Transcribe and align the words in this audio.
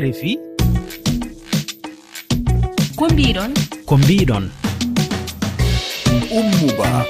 rfi 0.00 0.38
ko 2.96 3.04
mbiɗon 3.12 3.50
ko 3.86 3.94
mbiɗon 3.98 4.44
ummuba 6.38 7.06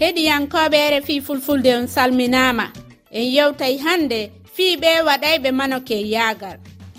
heɗiyankoɓe 0.00 0.78
rfi 0.98 1.20
fulfulde 1.20 1.70
on 1.76 1.86
salminama 1.86 2.66
en 3.10 3.26
yewtay 3.34 3.76
hannde 3.84 4.30
fiiɓe 4.54 4.90
waɗayɓe 5.06 5.50
manoke 5.52 5.96
yaagal. 6.14 6.58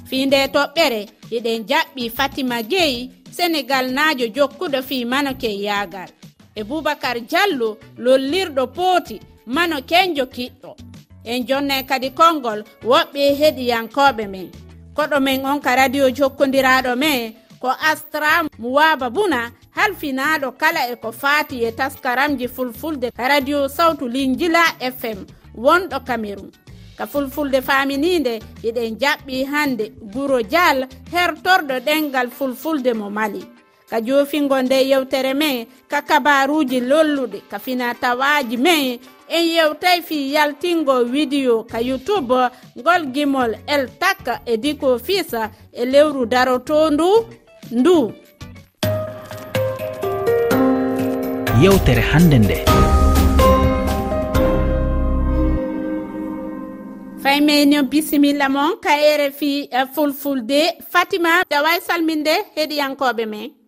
Fii 0.09 0.25
nde 0.25 0.38
toɓɓere 0.55 1.02
eɗen 1.36 1.59
jaɓɓi 1.70 2.04
fatima 2.18 2.57
gueyi 2.71 3.09
sénégal 3.38 3.86
naajo 3.95 4.25
jokkuɗo 4.36 4.79
fii 4.89 5.05
manoke 5.05 5.50
yaagal. 5.66 6.09
E 6.55 6.61
boubacar 6.63 7.18
diallo 7.29 7.70
lollirɗo 8.04 8.63
pooti 8.75 9.16
mano 9.45 9.77
kenjo 9.89 10.25
kiɗɗo. 10.36 10.71
En 11.32 11.45
jonnay 11.48 11.84
kadi 11.89 12.09
konngol 12.20 12.59
woɓɓe 12.89 13.21
heɗiyankoɓe 13.39 14.24
men. 14.34 14.50
koɗo 14.95 15.19
men 15.21 15.45
on 15.45 15.59
ka 15.61 15.75
radio 15.75 16.09
jokkodiraɗo 16.09 16.95
me 16.97 17.36
ko 17.61 17.69
astra 17.91 18.43
muwaba 18.59 19.09
buna 19.09 19.51
halfinaɗo 19.75 20.51
kala 20.57 20.81
e 20.91 20.95
ko 20.95 21.11
fati 21.11 21.64
e 21.64 21.71
taskaramji 21.71 22.47
fulfulde 22.47 23.11
ka 23.17 23.27
radio 23.27 23.67
sawtu 23.67 24.07
linjila 24.07 24.64
fm 24.97 25.19
wonɗo 25.55 26.00
cameron 26.07 26.51
ka 26.97 27.05
fulfulde 27.07 27.61
faminide 27.61 28.39
eɗen 28.64 28.97
jaɓɓi 29.01 29.45
hande 29.51 29.86
guro 30.14 30.41
dial 30.43 30.87
hertorɗo 31.14 31.75
ɗengal 31.86 32.30
fulfulde 32.30 32.94
mo 32.94 33.09
mali. 33.09 33.61
ka 33.91 34.00
jofingo 34.02 34.61
nde 34.61 34.88
yewtere 34.89 35.33
men 35.33 35.66
ka 35.91 36.02
kabaruji 36.02 36.80
lolluɗe 36.80 37.39
ka 37.52 37.59
finatawaji 37.59 38.58
men. 38.58 39.00
En 39.27 39.45
yewtay 39.55 40.02
fi 40.02 40.33
yaltingo 40.33 40.95
widiyo 41.14 41.64
ka 41.64 41.80
youtube 41.80 42.50
ngol 42.80 43.02
gimol 43.14 43.52
el 43.67 43.83
tak 44.00 44.41
e 44.45 44.58
diko 44.58 45.00
fisa 45.00 45.52
e 45.73 45.86
lewru 45.86 46.25
daroto 46.25 46.89
ndu. 46.89 47.09
Ndu 47.72 48.14
yewtere 51.61 52.02
hande 52.02 52.39
nde. 52.39 52.58
Faymenion 57.23 57.86
bisimilla 57.92 58.50
moon 58.50 58.80
ka 58.81 58.94
ere 58.98 59.31
fi 59.31 59.67
eh, 59.72 59.86
fulfulde 59.95 60.61
fatima 60.89 61.44
daway 61.50 61.80
salminde 61.88 62.33
heɗiyankoɓe 62.55 63.26
men. 63.26 63.61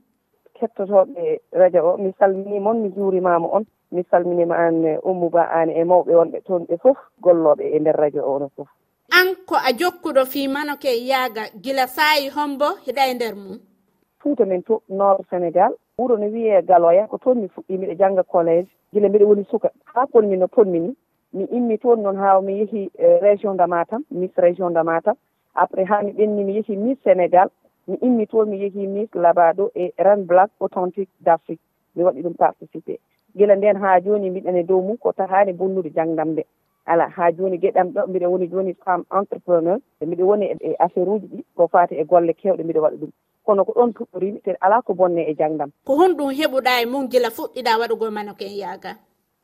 kettotoɓe 0.64 1.39
radio 1.52 1.81
o 1.94 1.97
mi 1.97 2.14
salminimon 2.19 2.81
mi 2.81 2.89
juurimama 2.95 3.47
on. 3.52 3.66
Mi 3.92 4.03
salminima 4.11 4.56
an 4.56 4.86
eh, 4.86 4.97
ummu 5.03 5.30
ba 5.30 5.44
an 5.52 5.70
e 5.70 5.83
mawɓe 5.83 6.16
wonɓe 6.16 6.42
toon 6.47 6.66
ɓe 6.67 6.78
fof 6.81 6.97
golloɓe 7.22 7.64
e 7.75 7.80
nder 7.80 7.95
radio 7.95 8.23
ono 8.36 8.50
fof. 8.55 8.67
An 9.11 9.36
ko 9.45 9.55
a 9.55 9.72
jokkuɗo 9.80 10.25
fi 10.25 10.47
manoke 10.47 10.89
yaaga 11.09 11.44
gila 11.64 11.88
saayi 11.88 12.30
hombo 12.30 12.66
hiɗa 12.86 13.03
e 13.11 13.14
nder 13.14 13.36
mum? 13.36 13.59
Fuuta 14.20 14.45
men 14.45 14.64
to 14.64 14.81
nord 14.89 15.22
sénégal 15.30 15.73
wuuro 15.97 16.17
no 16.17 16.25
wiye 16.28 16.61
galoya 16.61 17.08
ko 17.08 17.17
toon 17.17 17.42
mi 17.42 17.48
fuɗɗi 17.48 17.77
miɗo 17.77 17.94
jangga 18.00 18.23
collége 18.23 18.67
gila 18.94 19.09
mbiɗa 19.09 19.25
woni 19.25 19.45
suka. 19.52 19.70
Haa 19.94 20.05
ponmi 20.08 20.38
no 20.38 20.48
ponmi 20.48 20.80
ni 20.80 20.95
mi 21.33 21.44
immi 21.52 21.77
toon 21.77 22.02
noon 22.02 22.16
haa 22.17 22.42
mi 22.42 22.53
yehi 22.59 22.89
eh, 22.98 23.20
région 23.22 23.55
de 23.55 23.66
matam 23.67 24.03
miss 24.11 24.31
région 24.38 24.70
de 24.72 24.81
matam. 24.83 25.16
Après 25.55 25.83
haa 25.86 26.02
mi 26.02 26.11
ɓenni 26.11 26.44
mi 26.44 26.53
yehi 26.53 26.77
miss 26.77 26.98
sénégal 27.03 27.50
mi 27.88 27.98
immi 28.02 28.28
toon 28.28 28.50
mi 28.50 28.62
yehii 28.64 28.88
mis 28.88 29.09
labaɗo 29.14 29.72
e 29.76 29.94
ran 29.98 30.26
black 30.26 30.52
authentique 30.59 31.12
d' 31.20 31.30
afrique 31.30 31.62
mi 31.95 32.03
waɗi 32.03 32.22
ɗum 32.22 32.34
participé 32.34 33.00
gila 33.36 33.56
nden 33.56 33.78
ha 33.78 34.00
joni 34.02 34.30
mbiɗen 34.30 34.58
e 34.58 34.64
dow 34.64 34.81
mum 34.81 34.98
ko 34.98 35.12
tahani 35.12 35.53
bonnude 35.53 35.89
jangdam 35.95 36.30
nde 36.31 36.44
ala 36.86 37.09
ha 37.09 37.31
joni 37.31 37.58
gueɗam 37.58 37.88
ɗo 37.94 38.08
mbiɗa 38.08 38.28
woni 38.30 38.48
joni 38.48 38.73
femme 38.73 39.04
entrepreneur 39.11 39.80
e 40.02 40.06
mbiɗa 40.06 40.23
woni 40.26 40.45
e 40.59 40.76
affaire 40.80 41.09
uji 41.09 41.28
ɗi 41.28 41.44
ko 41.56 41.67
fati 41.67 41.95
e 41.95 42.04
golle 42.04 42.34
kewɗe 42.34 42.64
mbiɗa 42.64 42.81
waɗa 42.81 42.98
ɗum. 42.98 43.11
Kono 43.45 43.66
ko 43.66 43.72
ɗon 43.72 43.94
puɗɗorimi 43.94 44.39
te 44.42 44.52
ala 44.61 44.81
ko 44.81 44.94
bonne 44.94 45.22
e 45.30 45.34
jangdam 45.36 45.72
ko 45.86 45.95
honɗum 45.95 46.30
heɓuɗa 46.31 46.82
e 46.82 46.86
mum 46.86 47.08
gila 47.08 47.30
fuɗɗiɗa 47.30 47.80
waɗugo 47.80 48.11
manoko 48.11 48.43
en 48.43 48.58
yaaga? 48.58 48.92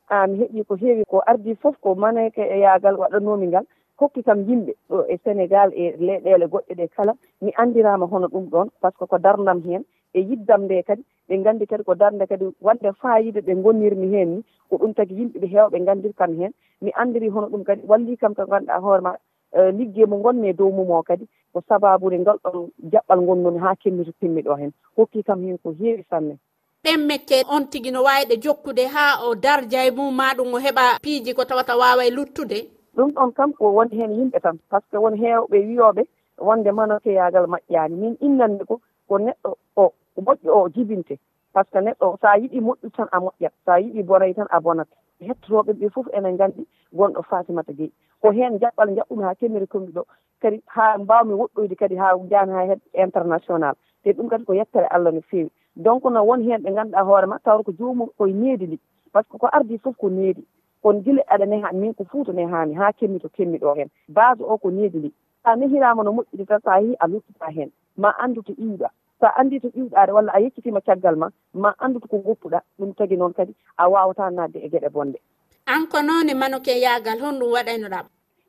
A 0.10 0.28
mi 0.28 0.38
heeɓi 0.40 0.64
ko 0.68 0.76
heewi 0.76 1.04
ko 1.06 1.22
ardi 1.26 1.56
fof 1.56 1.76
ko 1.82 1.96
maneke 1.96 2.42
e 2.42 2.60
yaagal 2.60 2.96
waɗanomi 2.96 3.48
ngal. 3.48 3.66
hokki 4.00 4.24
kam 4.24 4.40
yimɓe 4.48 4.74
ɗo 4.90 5.06
e 5.08 5.18
sénégal 5.24 5.70
e 5.74 5.96
leyɗele 5.98 6.46
goɗɗe 6.48 6.74
ɗe 6.80 6.88
kala 6.96 7.14
mi 7.42 7.52
andirama 7.56 8.06
hono 8.06 8.28
ɗum 8.28 8.46
ɗon 8.50 8.68
par 8.82 8.92
ce 8.92 8.98
que 9.00 9.06
ko 9.06 9.18
dardam 9.18 9.62
hen 9.68 9.84
e 10.14 10.20
yiddam 10.22 10.64
nde 10.64 10.84
kadi 10.84 11.04
ɓe 11.28 11.44
gandi 11.44 11.66
kadi 11.68 11.84
ko 11.84 11.96
darde 11.96 12.26
kadi 12.28 12.46
wande 12.62 12.90
fayida 13.02 13.40
ɓe 13.42 13.54
gonnirmi 13.64 14.08
hen 14.14 14.30
ni 14.36 14.44
ko 14.70 14.78
ɗum 14.78 14.94
tagui 14.94 15.16
yimɓeɓe 15.20 15.48
hewɓe 15.54 15.86
gandir 15.86 16.14
kam 16.14 16.34
hen. 16.40 16.52
Mi 16.82 16.92
andiri 16.96 17.30
hono 17.30 17.48
ɗum 17.48 17.64
kadi 17.64 17.82
walli 17.88 18.18
kam 18.18 18.34
ko 18.36 18.46
ganduɗa 18.46 18.80
hoorema 18.82 19.12
ma 19.12 19.18
e 19.60 19.72
liggey 19.72 20.06
mo 20.06 20.18
gonmi 20.18 20.50
e 20.50 20.54
dow 20.54 20.72
mum 20.72 20.92
o 20.92 21.04
kadi 21.04 21.28
ko 21.54 21.62
sababude 21.68 22.20
ngal 22.20 22.38
ɗon 22.44 22.70
jaɓɓal 22.92 23.20
gonnomi 23.26 23.60
ha 23.60 23.76
kemmi 23.76 24.06
to 24.06 24.12
timmi 24.20 24.42
ɗo 24.42 24.56
hen. 24.58 24.72
Hokki 24.98 25.24
kam 25.24 25.44
hen 25.44 25.58
ko 25.58 25.74
heewi 25.80 26.04
sanne. 26.10 26.38
Ɗen 26.84 27.06
mecce 27.08 27.44
on 27.50 27.68
tigui 27.70 27.92
no 27.92 28.04
wawi 28.04 28.26
ɗe 28.30 28.36
jokkude 28.42 28.88
ha 28.88 29.26
o 29.28 29.36
darja 29.36 29.86
e 29.86 29.92
mum 29.92 30.16
maɗum 30.16 30.54
o 30.54 30.58
heeɓa 30.60 31.00
piiji 31.02 31.34
ko 31.34 31.46
tawata 31.46 31.78
wawa 31.78 32.06
e 32.06 32.12
luttude. 32.12 32.79
ɗum 33.00 33.12
ɗon 33.16 33.32
kam 33.34 33.54
ko 33.54 33.72
won 33.72 33.90
hen 33.92 34.12
yimɓe 34.12 34.40
tan 34.40 34.58
par 34.70 34.82
ce 34.82 34.92
que 34.92 34.98
won 34.98 35.16
hewɓe 35.16 35.58
wiyoɓe 35.68 36.04
wonde 36.38 36.72
mana 36.72 37.00
teyagal 37.00 37.48
min 37.90 38.16
innande 38.20 38.64
ko 38.66 38.82
ko 39.08 39.18
neɗɗo 39.18 39.56
o 39.76 39.94
moƴƴo 40.18 40.52
o 40.52 40.70
jibinte 40.70 41.16
par 41.54 41.66
ce 41.66 41.72
que 41.72 41.80
neɗɗo 41.80 42.18
so 42.22 42.28
a 42.28 42.38
yiɗi 42.38 42.60
moƴƴu 42.60 42.90
tan 42.92 43.08
a 43.12 43.20
moƴƴat 43.20 43.54
so 43.66 43.72
a 43.72 43.80
yiɗi 43.80 44.04
bonoy 44.04 44.34
tan 44.34 44.48
a 44.50 44.60
bonat. 44.60 44.88
Hettotoɓe 45.22 45.74
ɓe 45.80 45.90
fof 45.90 46.08
enen 46.14 46.36
gandi 46.38 46.68
gonɗo 46.94 47.22
fatimata 47.24 47.72
gueyi 47.74 47.92
ko 48.22 48.32
hen 48.32 48.60
jaɓɓal 48.60 48.96
jaɓɓumi 48.96 49.24
ha 49.24 49.36
kemmiri 49.36 49.68
kommi 49.68 49.92
ɗo 49.94 50.04
kadi 50.42 50.62
ha 50.66 50.98
mbawmi 50.98 51.34
woɗɗoyde 51.34 51.76
kadi 51.76 51.96
ha 51.96 52.18
jani 52.30 52.52
ha 52.52 52.66
heɗ 52.68 52.80
international. 52.94 53.76
Te 54.04 54.12
ɗum 54.12 54.28
kadi 54.30 54.44
ko 54.46 54.54
yettere 54.54 54.88
allah 54.92 55.12
no 55.14 55.22
fewi. 55.22 55.50
Donc 55.76 56.04
no 56.04 56.24
won 56.24 56.42
hen 56.44 56.62
ɓe 56.64 56.74
ganduɗa 56.76 57.04
hoorema 57.04 57.40
tawata 57.44 57.64
ko 57.64 57.72
jomum 57.72 58.10
koye 58.18 58.34
needi 58.34 58.68
ndi. 58.68 58.80
Par 59.14 59.24
ce 59.24 59.30
que 59.32 59.38
ko 59.38 59.48
ardi 59.52 59.78
foof 59.78 59.96
ko 59.98 60.10
needi. 60.10 60.44
kono 60.84 61.00
gila 61.02 61.22
aɗani 61.28 61.62
ha 61.62 61.72
min 61.74 61.94
ko 61.94 62.04
fuu 62.04 62.24
to 62.26 62.32
ha 62.78 62.92
kemmi 62.94 63.20
to 63.20 63.30
kemmi 63.30 63.58
ɗo 63.58 63.76
hen. 63.76 63.90
Base 64.08 64.42
o 64.44 64.58
ko 64.58 64.70
needi 64.72 64.98
ndi 64.98 65.14
sa 65.44 65.56
nehirama 65.56 66.04
no 66.04 66.12
moƴƴiri 66.12 66.46
tan 66.48 66.60
sa 66.62 66.80
yeehi 66.80 66.96
a 67.00 67.08
luttata 67.08 67.52
hen. 67.52 67.72
Ma 67.98 68.10
andu 68.20 68.42
to 68.44 68.54
ƴiwɗa 68.54 68.90
sa 69.20 69.28
andi 69.38 69.60
to 69.60 69.68
ƴiwɗaare 69.68 70.12
walla 70.14 70.32
a 70.34 70.40
yeccitima 70.40 70.82
caggal 70.82 71.16
ma 71.16 71.30
ma 71.54 71.74
andu 71.80 72.00
to 72.00 72.08
ko 72.08 72.18
goppuɗa 72.18 72.62
ɗum 72.80 72.94
tagi 72.96 73.18
noon 73.18 73.34
kadi 73.34 73.54
a 73.78 73.90
wawata 73.90 74.30
nadde 74.32 74.60
e 74.60 74.70
gueɗe 74.70 74.90
bonde. 74.92 75.20
An 75.68 75.88
ko 75.88 76.02
noone 76.02 76.34
manoke 76.34 76.72
yaagal 76.72 77.20
honɗum 77.20 77.52
waɗaynoɗam 77.52 78.06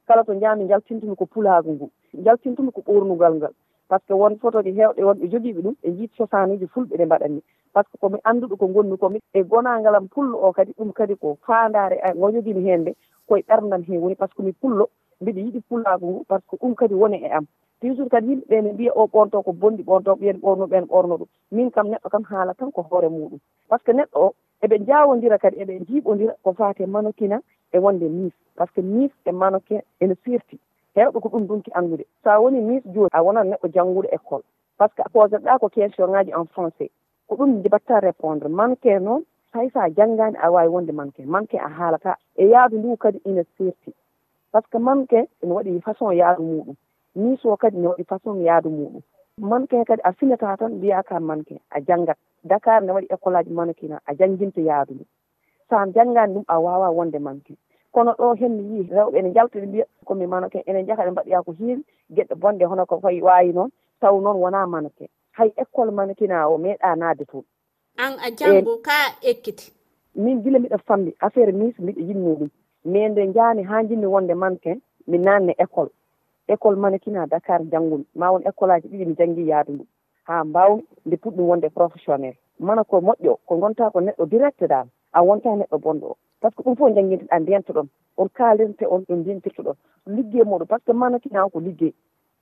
kala 0.07 0.25
to 0.25 0.35
jami 0.41 0.69
jaltintumi 0.69 1.17
ko 1.17 1.27
pulagu 1.27 1.71
ngu. 1.73 1.91
Jaltintumi 2.25 2.73
ko 2.73 2.81
ɓornugal 2.83 3.35
ngal. 3.35 3.53
Par 3.89 3.99
ce 4.01 4.07
que 4.07 4.13
won 4.15 4.37
fotoji 4.39 4.71
hewɗe 4.73 5.03
wonɓe 5.03 5.27
jogiiɓe 5.31 5.61
ɗum 5.63 5.75
ɓe 5.83 5.91
jiit 5.97 6.13
sosanuji 6.17 6.67
fulɓe 6.67 6.97
ɗe 6.97 7.05
mbaɗanni 7.07 7.43
par 7.73 7.85
ce 7.85 7.91
que 7.93 7.99
komi 7.99 8.19
anduɗo 8.25 8.57
ko 8.57 8.67
gonmi 8.67 8.97
komi 8.99 9.21
e 9.35 9.43
gonagalam 9.43 10.09
pullo 10.09 10.39
o 10.39 10.53
kadi 10.53 10.73
ɗum 10.79 10.93
kadi 10.93 11.15
ko 11.17 11.39
fandare 11.47 11.97
won 12.17 12.33
ko 12.33 12.39
joguimi 12.39 12.65
hen 12.69 12.81
nde 12.81 12.95
koye 13.29 13.43
ɓerdam 13.49 13.83
he 13.89 13.99
woni 13.99 14.15
par 14.17 14.29
ce 14.29 14.35
que 14.37 14.43
mi 14.43 14.53
pullo 14.53 14.89
mbiɗa 15.21 15.41
yiiɗi 15.41 15.61
pullagu 15.69 16.07
ngu 16.07 16.25
par 16.29 16.41
ce 16.41 16.47
que 16.51 16.57
ɗum 16.57 16.75
kadi 16.75 16.95
woni 16.95 17.17
e 17.25 17.29
am. 17.31 17.47
Toujours 17.81 18.09
kadi 18.11 18.27
yimɓeɓe 18.29 18.63
ne 18.63 18.73
mbiya 18.73 18.93
o 18.95 19.07
ɓonto 19.07 19.43
ko 19.43 19.53
bonɗi 19.53 19.83
ɓonto 19.83 20.15
ɓiyen 20.17 20.39
ɓorno 20.41 20.67
ɓen 20.67 20.85
ɓorno 20.85 21.15
ɗum. 21.19 21.29
Min 21.53 21.71
kam 21.71 21.89
neɗɗo 21.89 22.09
kam 22.11 22.23
haala 22.25 22.55
tan 22.55 22.71
ko 22.73 22.83
hoore 22.91 23.09
muɗum. 23.09 23.39
Par 23.69 23.79
ce 23.81 23.85
que 23.85 23.93
neɗɗo 23.93 24.19
o 24.21 24.35
eɓe 24.63 24.79
jawodira 24.87 25.39
kadi 25.39 25.57
eɓe 25.63 25.79
jiiɓodira 25.87 26.35
ko 26.43 26.53
fate 26.53 26.87
manokina 26.87 27.41
e 27.73 27.79
wonde 27.79 28.03
mis 28.09 28.33
par 28.57 28.69
ce 28.69 28.75
que 28.75 28.81
mis 28.83 29.11
e 29.25 29.33
mannequin 29.33 29.81
ene 30.01 30.15
firti 30.15 30.59
hewɓe 30.97 31.21
ko 31.21 31.29
ɗum 31.29 31.47
ronki 31.49 31.71
anndude. 31.75 32.05
Sa 32.25 32.41
woni 32.41 32.61
mis 32.61 32.83
joni 32.85 33.09
a 33.13 33.23
wonat 33.23 33.45
neɗɗo 33.47 33.69
janngude 33.73 34.09
école. 34.13 34.43
Par 34.77 34.89
ce 34.91 34.95
que 34.97 35.03
:fra 35.03 35.09
a 35.09 35.29
poséɗeɗa 35.29 35.59
ko 35.59 35.69
question 35.69 36.09
ngaji 36.09 36.33
en 36.35 36.45
français. 36.47 36.91
ko 37.31 37.37
ɗum 37.37 37.63
jibatta 37.63 38.01
répondre. 38.01 38.49
Manque 38.49 38.99
noon 39.01 39.23
hay 39.53 39.71
sa 39.71 39.89
janngani 39.89 40.37
a 40.43 40.51
wawi 40.51 40.69
wonde 40.69 40.91
manque 40.93 41.23
manque 41.25 41.55
a 41.59 41.69
haalata 41.69 42.17
e 42.37 42.45
yaadu 42.51 42.79
ndu 42.79 42.97
kadi 42.97 43.21
ina 43.25 43.43
serti 43.57 43.95
par 44.51 44.63
ce 44.63 44.69
que 44.71 44.79
manque 44.79 45.29
ene 45.43 45.53
waɗi 45.55 45.81
façon 45.81 46.11
yaadu 46.11 46.43
muɗum. 46.43 46.75
Mis 47.15 47.45
o 47.45 47.57
kadi 47.57 47.77
ne 47.79 47.87
waɗi 47.87 48.05
façon 48.05 48.35
yaadu 48.43 48.69
muɗum. 48.71 49.03
Manque 49.39 49.85
kadi 49.87 50.03
a 50.03 50.13
finata 50.13 50.57
tan 50.57 50.73
mbiya 50.75 51.03
ka 51.05 51.21
manque 51.21 51.55
a 51.71 51.81
janngat. 51.81 52.19
Dakar 52.45 52.83
ne 52.83 52.93
waɗi 52.93 53.07
école 53.15 53.37
aji 53.39 53.51
manquina 53.53 54.01
a 54.07 54.15
jannginta 54.15 54.61
yaadu 54.61 54.95
ndu. 54.95 55.05
Sa 55.69 55.87
janngani 55.87 56.35
ɗum 56.35 56.45
a 56.49 56.59
wawa 56.61 56.91
wonde 56.91 57.19
manque 57.21 57.55
kono 57.93 58.11
ɗo 58.19 58.35
henno 58.41 58.63
yii 58.63 58.89
rewɓe 58.91 59.19
ene 59.19 59.31
jalta 59.35 59.59
ɓe 59.61 59.67
mbiya 59.67 59.85
komi 60.05 60.27
manque 60.27 60.63
enen 60.67 60.87
jaha 60.87 61.05
ɗe 61.05 61.11
mbaɗoya 61.11 61.43
ko 61.45 61.53
heewi 61.53 61.85
geɗɗe 62.11 62.35
bonɗe 62.35 62.65
hono 62.67 62.87
ko 62.87 62.99
fayi 63.01 63.23
wawi 63.23 63.53
noon 63.53 63.71
taw 64.01 64.21
noon 64.21 64.37
wona 64.43 64.67
manque 64.67 65.07
hay 65.41 65.51
école 65.63 65.91
manikina 65.91 66.49
o 66.49 66.59
meeɗa 66.59 66.97
naade 66.97 67.25
toon 67.31 67.45
an 67.97 68.13
a 68.19 68.29
eh, 68.29 68.35
janngo 68.39 68.77
ka 68.83 68.99
ekkiti. 69.23 69.73
min 70.15 70.43
gila 70.43 70.59
mbiɗa 70.59 70.79
fammi 70.87 71.15
affaire 71.21 71.53
mis 71.53 71.75
mbiɗa 71.79 72.01
yinno 72.09 72.35
ɗum. 72.39 72.49
Mais 72.85 73.11
nde 73.11 73.33
jaani 73.35 73.63
ha 73.63 73.85
jinmi 73.85 74.07
wonde 74.07 74.35
mannequin 74.35 74.81
mi 75.07 75.19
nanne 75.19 75.53
école. 75.59 75.91
École 76.49 76.77
mannequinat 76.77 77.29
dakar 77.31 77.61
janngumi 77.71 78.05
ma 78.15 78.31
won 78.33 78.43
école 78.49 78.73
aji 78.73 78.89
ɗiɗi 78.89 79.07
mi 79.07 79.15
janngii 79.19 79.49
yaadu 79.51 79.73
ndu 79.73 79.87
ha 80.25 80.45
mbawmi 80.45 80.83
nde 81.07 81.17
puɗɗum 81.17 81.49
wonde 81.49 81.69
professionnel. 81.69 82.35
Mana 82.59 82.85
ko 82.85 83.01
moƴƴo 83.01 83.37
ko 83.47 83.57
gonta 83.57 83.91
ko 83.91 84.01
neɗɗo 84.01 84.27
direct 84.29 84.61
dal 84.69 84.87
a 85.13 85.23
wonta 85.23 85.51
neɗɗo 85.57 85.79
bonɗo. 85.79 86.07
O 86.11 86.17
par 86.41 86.51
ce 86.51 86.57
que 86.57 86.63
ɗum 86.63 86.77
fof 86.77 86.95
janginteɗa 86.95 87.39
ndiyanta 87.41 87.73
ɗon. 87.73 87.89
On 88.17 88.29
kaalirte 88.29 88.85
on 88.87 89.01
ɗo 89.09 89.15
ndiyintirta 89.17 89.63
ɗon. 89.63 89.77
Liggey 90.07 90.45
moɗon 90.45 90.67
par 90.67 90.79
ce 90.81 90.85
que 90.87 90.93
mannequinat 90.93 91.45
o 91.45 91.51
ko 91.51 91.61
liggey. 91.61 91.93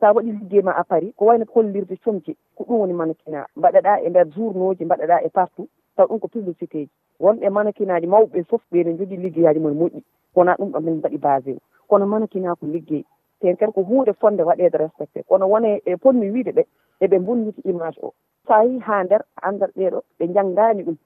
sa 0.01 0.13
waɗi 0.13 0.33
liggey 0.33 0.63
ma 0.63 0.73
a 0.73 0.85
paari 0.85 1.13
ko 1.17 1.25
wayno 1.25 1.45
hollirde 1.55 1.97
comje 2.05 2.37
ko 2.57 2.65
ɗum 2.65 2.79
woni 2.81 2.93
manakina 2.93 3.47
mbaɗaɗa 3.57 4.01
e 4.05 4.09
nder 4.11 4.27
journoji 4.35 4.85
mbaɗaɗa 4.85 5.23
e 5.27 5.29
partout 5.29 5.69
taw 5.97 6.07
ɗum 6.07 6.19
ko 6.21 6.29
publicité 6.29 6.79
ji. 6.87 6.91
Wonɓe 7.21 7.51
manakinaji 7.51 8.07
mawɓe 8.07 8.43
foof 8.49 8.63
ɓeɗen 8.73 8.97
jogui 8.99 9.17
liggeyaji 9.17 9.59
mumen 9.61 9.79
moƴƴi. 9.79 10.03
Wona 10.35 10.55
ɗum 10.59 10.71
ɗo 10.73 10.81
min 10.81 10.95
mbaɗi 10.99 11.19
basé 11.19 11.53
o. 11.55 11.61
Kono 11.89 12.07
manakina 12.07 12.55
ko 12.55 12.67
liggey 12.67 13.05
ten 13.41 13.57
kadi 13.57 13.73
ko 13.73 13.83
hunde 13.83 14.13
fonde 14.21 14.43
waɗede 14.43 14.79
respecté. 14.79 15.23
Kono 15.29 15.47
wona 15.49 15.69
e 15.85 15.97
ponmi 15.97 16.31
wiide 16.31 16.53
ɓe 16.55 16.63
eɓe 17.01 17.19
bonniti 17.19 17.61
image 17.65 17.99
o. 18.03 18.13
Sa 18.47 18.63
yeehi 18.65 18.79
ha 18.79 19.03
nder 19.05 19.23
a 19.37 19.49
andat 19.49 19.71
ɓe 19.75 20.27
janggani 20.35 20.83
ɗum. 20.83 20.97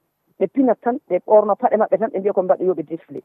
ɓe 0.43 0.47
pinat 0.55 0.79
tan 0.83 0.99
ɓe 1.09 1.17
ɓorno 1.27 1.55
paɗe 1.61 1.77
maɓɓe 1.79 1.97
tan 1.99 2.11
ɓe 2.13 2.19
mbiya 2.19 2.33
ko 2.35 2.43
mbaɗa 2.43 2.65
yoɓe 2.67 2.83
défilé 2.91 3.21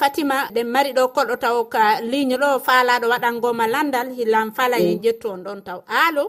fatima 0.00 0.36
ɗen 0.54 0.66
mari 0.74 0.90
ɗo 0.96 1.02
koɗo 1.14 1.34
taw 1.42 1.56
ka 1.74 1.82
ligne 2.10 2.36
ɗo 2.42 2.48
faalaɗo 2.66 3.06
waɗangoma 3.12 3.66
landal 3.74 4.08
hillan 4.18 4.48
fala 4.56 4.76
e 4.78 4.82
mm. 4.86 4.90
en 4.92 4.98
ƴettu 5.04 5.26
on 5.34 5.42
ɗon 5.46 5.60
taw. 5.66 5.78
Alo? 6.04 6.24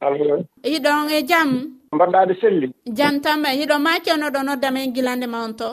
Alo. 0.00 0.36
Hiɗon 0.64 1.08
e 1.16 1.22
jam? 1.30 1.48
Mbaɗɗaɗe 1.94 2.34
selli. 2.40 2.66
Jam 2.98 3.20
tan 3.24 3.44
hiɗo 3.60 3.76
ma 3.78 4.00
kewnoɗo 4.04 4.40
noddama 4.44 4.80
en 4.84 4.94
gilande 4.94 5.26
ma 5.26 5.44
on 5.46 5.54
to. 5.54 5.68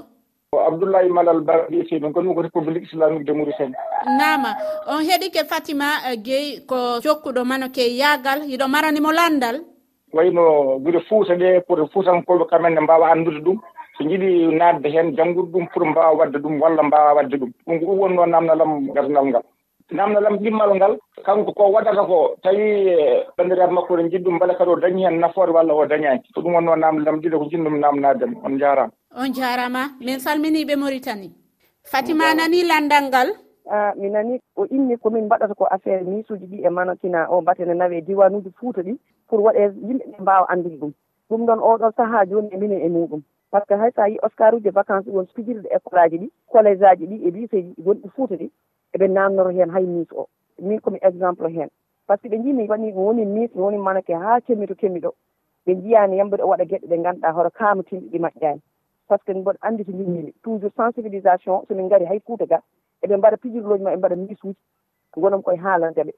O 0.54 0.58
abdoullahi 0.60 1.10
malal 1.10 1.42
barɗise 1.42 2.00
men 2.02 2.14
ko 2.14 2.22
ɗum 2.22 2.36
ko 2.36 2.42
république 2.42 2.86
islamique 2.88 3.26
de 3.26 3.34
mauritanie. 3.34 3.76
Nama 4.20 4.52
on 4.88 5.02
heeɗi 5.08 5.32
ke 5.34 5.42
fatima 5.50 5.88
e 6.12 6.16
gueyi 6.18 6.66
ko 6.70 7.00
jokkuɗo 7.04 7.42
mano 7.46 7.68
ke 7.70 7.82
yaagal 8.02 8.40
hiɗo 8.48 8.68
maranimo 8.70 9.12
landal? 9.12 9.58
Wayno 10.14 10.80
guure 10.80 11.00
fuuta 11.10 11.36
nde 11.36 11.62
pour 11.68 11.80
fuutankoɓe 11.92 12.46
kamenne 12.50 12.80
mbawa 12.80 13.12
andude 13.12 13.42
ɗum. 13.44 13.60
so 13.98 14.04
jiiɗi 14.04 14.56
naatde 14.58 14.88
heen 14.94 15.16
janngude 15.18 15.52
ɗum 15.52 15.68
pour 15.74 15.86
mbawa 15.86 16.14
wadde 16.18 16.38
ɗum 16.38 16.62
walla 16.62 16.84
mbawa 16.84 17.14
wadde 17.16 17.36
ɗum. 17.38 17.52
Ɗum 17.66 17.80
ko 17.80 17.86
ɗum 17.86 18.00
wonno 18.00 18.26
namdalam 18.26 18.92
gasnal 18.94 19.26
ngal. 19.26 19.44
Namdalam 19.92 20.38
ɗimmal 20.38 20.76
ngal 20.76 20.98
kanko 21.26 21.52
ko 21.54 21.72
waɗata 21.74 22.06
ko 22.06 22.36
tawi 22.44 22.62
e, 22.94 23.26
banndiraaɓe 23.38 23.74
makko 23.74 23.98
ne 23.98 24.10
jiɗi 24.10 24.24
ɗum 24.24 24.36
mbele 24.36 24.54
kadi 24.58 24.70
o 24.70 24.76
dañi 24.76 25.02
heen 25.04 25.20
nafoore 25.20 25.52
walla 25.52 25.74
o 25.74 25.86
dañaaki. 25.86 26.34
Ko 26.34 26.42
ɗum 26.42 26.54
wonno 26.56 26.76
namdalam 26.76 27.20
ɗiɗo 27.22 27.38
ko 27.40 27.46
jinɗum 27.50 27.80
namnaadem 27.80 28.36
on 28.46 28.60
jaaraama 28.60 28.92
on 29.18 29.34
jaaraama 29.34 29.82
min 30.00 30.20
salminii 30.20 30.66
ɓe 30.66 30.76
maritani 30.76 31.32
fatima 31.84 32.34
nani 32.36 32.64
landal 32.64 33.06
ngal? 33.10 33.30
A 33.72 33.94
mi 33.98 34.10
nani 34.10 34.40
o 34.56 34.66
inni 34.70 34.98
komin 34.98 35.26
mbaɗata 35.26 35.56
ko 35.58 35.66
affaire 35.66 36.04
misuji 36.04 36.46
ɗi 36.46 36.66
e 36.68 36.70
manakina 36.70 37.28
o 37.32 37.42
mbatene 37.42 37.74
nawe 37.74 38.02
diwanuji 38.02 38.52
fuuta 38.60 38.82
ɗi 38.84 38.94
pour 39.28 39.42
waɗe 39.42 39.74
yimɓe 39.88 40.06
ɓe 40.12 40.22
mbawa 40.22 40.46
andude 40.50 40.78
ɗum. 40.78 40.92
Ɗum 41.30 41.46
ɗon 41.48 41.60
oɗo 41.60 41.92
saaha 41.98 42.26
jooni 42.30 42.50
e 42.54 42.58
minen 42.58 42.82
e 42.86 42.90
muɗum. 42.90 43.22
par 43.52 43.62
ce 43.64 43.68
que 43.68 43.76
:fra 43.76 43.84
hay 43.84 43.92
sa 43.92 44.08
yi 44.10 44.18
OSCAR 44.24 44.54
uji 44.56 44.68
e 44.68 44.72
vacance 44.72 45.08
won 45.10 45.26
fijirɗe 45.36 45.68
école 45.76 46.00
aji 46.02 46.18
ɗi 46.18 46.32
collége 46.52 46.84
aji 46.86 47.06
ɗi 47.08 47.28
e 47.28 47.32
lycée 47.32 47.62
ji 47.64 47.74
gonɗi 47.82 48.10
Fouta 48.16 48.36
ɗi 48.36 48.52
eɓe 48.94 49.08
namdoro 49.08 49.50
hen 49.50 49.70
hay 49.70 49.86
Miss 49.86 50.12
o. 50.12 50.28
Min 50.60 50.80
komi 50.82 51.00
exemple 51.02 51.48
:fra 51.48 51.50
hen 51.50 51.70
par 52.08 52.18
ce 52.18 52.24
que 52.24 52.36
ɓe 52.36 52.44
jimi 52.44 52.68
waɗi 52.68 52.92
woni 52.94 53.26
Miss 53.26 53.56
mi 53.56 53.62
woni 53.62 53.78
manake 53.78 54.14
:fra 54.14 54.20
ha 54.20 54.42
kemmi 54.42 54.68
to 54.68 54.76
kemmi 54.76 55.00
ɗo 55.00 55.12
ɓe 55.66 55.76
jiyani 55.82 56.18
yam 56.18 56.28
mbiɗa 56.28 56.46
waɗa 56.46 56.66
gueɗe 56.66 56.88
ɗe 56.88 56.98
ganduɗa 57.04 57.32
hoto 57.32 57.50
kamatinɗe 57.50 58.10
ɗi 58.12 58.20
majƴani 58.20 58.62
par 59.08 59.20
ce 59.20 59.24
que 59.26 59.32
:fra 59.34 59.40
mboɗo 59.42 59.58
andi 59.62 59.86
to 59.86 59.92
jinmi 59.92 60.34
toujours 60.44 60.74
sensibilisation 60.76 61.60
:fra 61.60 61.66
somin 61.68 61.88
gaari 61.90 62.06
hay 62.06 62.20
Fouta 62.20 62.46
ga 62.46 62.60
eɓe 63.04 63.16
mbaɗa 63.18 63.38
pijirloji 63.38 63.84
ma 63.84 63.92
ɓe 63.92 63.98
mbaɗa 63.98 64.16
Miss 64.16 64.44
uji 64.44 64.58
gonmi 65.16 65.44
koye 65.44 65.58
haalandeɓe 65.58 66.12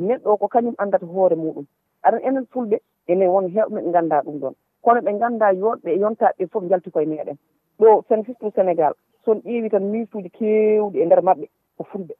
neɗɗo 0.00 0.28
o 0.32 0.36
ko 0.36 0.48
kañum 0.48 0.74
andata 0.78 1.06
hoore 1.06 1.36
muɗum. 1.36 1.66
Aɗan 2.02 2.20
enen 2.24 2.46
fulɓe 2.46 2.80
enen 3.06 3.28
won 3.28 3.46
hewɓe 3.48 3.80
ɓe 3.84 3.92
ganda 3.92 4.22
ɗum 4.24 4.38
ɗon. 4.40 4.54
kono 4.82 5.00
ɓe 5.00 5.12
ganda 5.18 5.52
yodɓe 5.52 5.90
e 5.94 5.98
yontaɓe 5.98 6.46
foof 6.50 6.64
jalti 6.70 6.90
koye 6.90 7.06
meɗen 7.06 7.36
ɗo 7.78 8.02
sene 8.08 8.22
fistu 8.24 8.50
sénégal 8.54 8.92
son 9.24 9.38
ƴeewi 9.44 9.70
tan 9.70 9.84
miftuji 9.90 10.30
kewɗi 10.30 10.98
e 11.02 11.04
nder 11.06 11.22
maɓɓe 11.22 11.46
ko 11.76 11.84
fulɓe. 11.84 12.14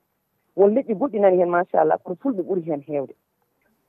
Won 0.57 0.75
leƴƴi 0.75 0.95
goɗɗi 0.99 1.19
nani 1.21 1.37
hen 1.41 1.49
machallah 1.51 1.99
kono 2.03 2.17
fulɓe 2.23 2.43
ɓuuri 2.43 2.63
hen 2.69 2.81
hewde 2.89 3.15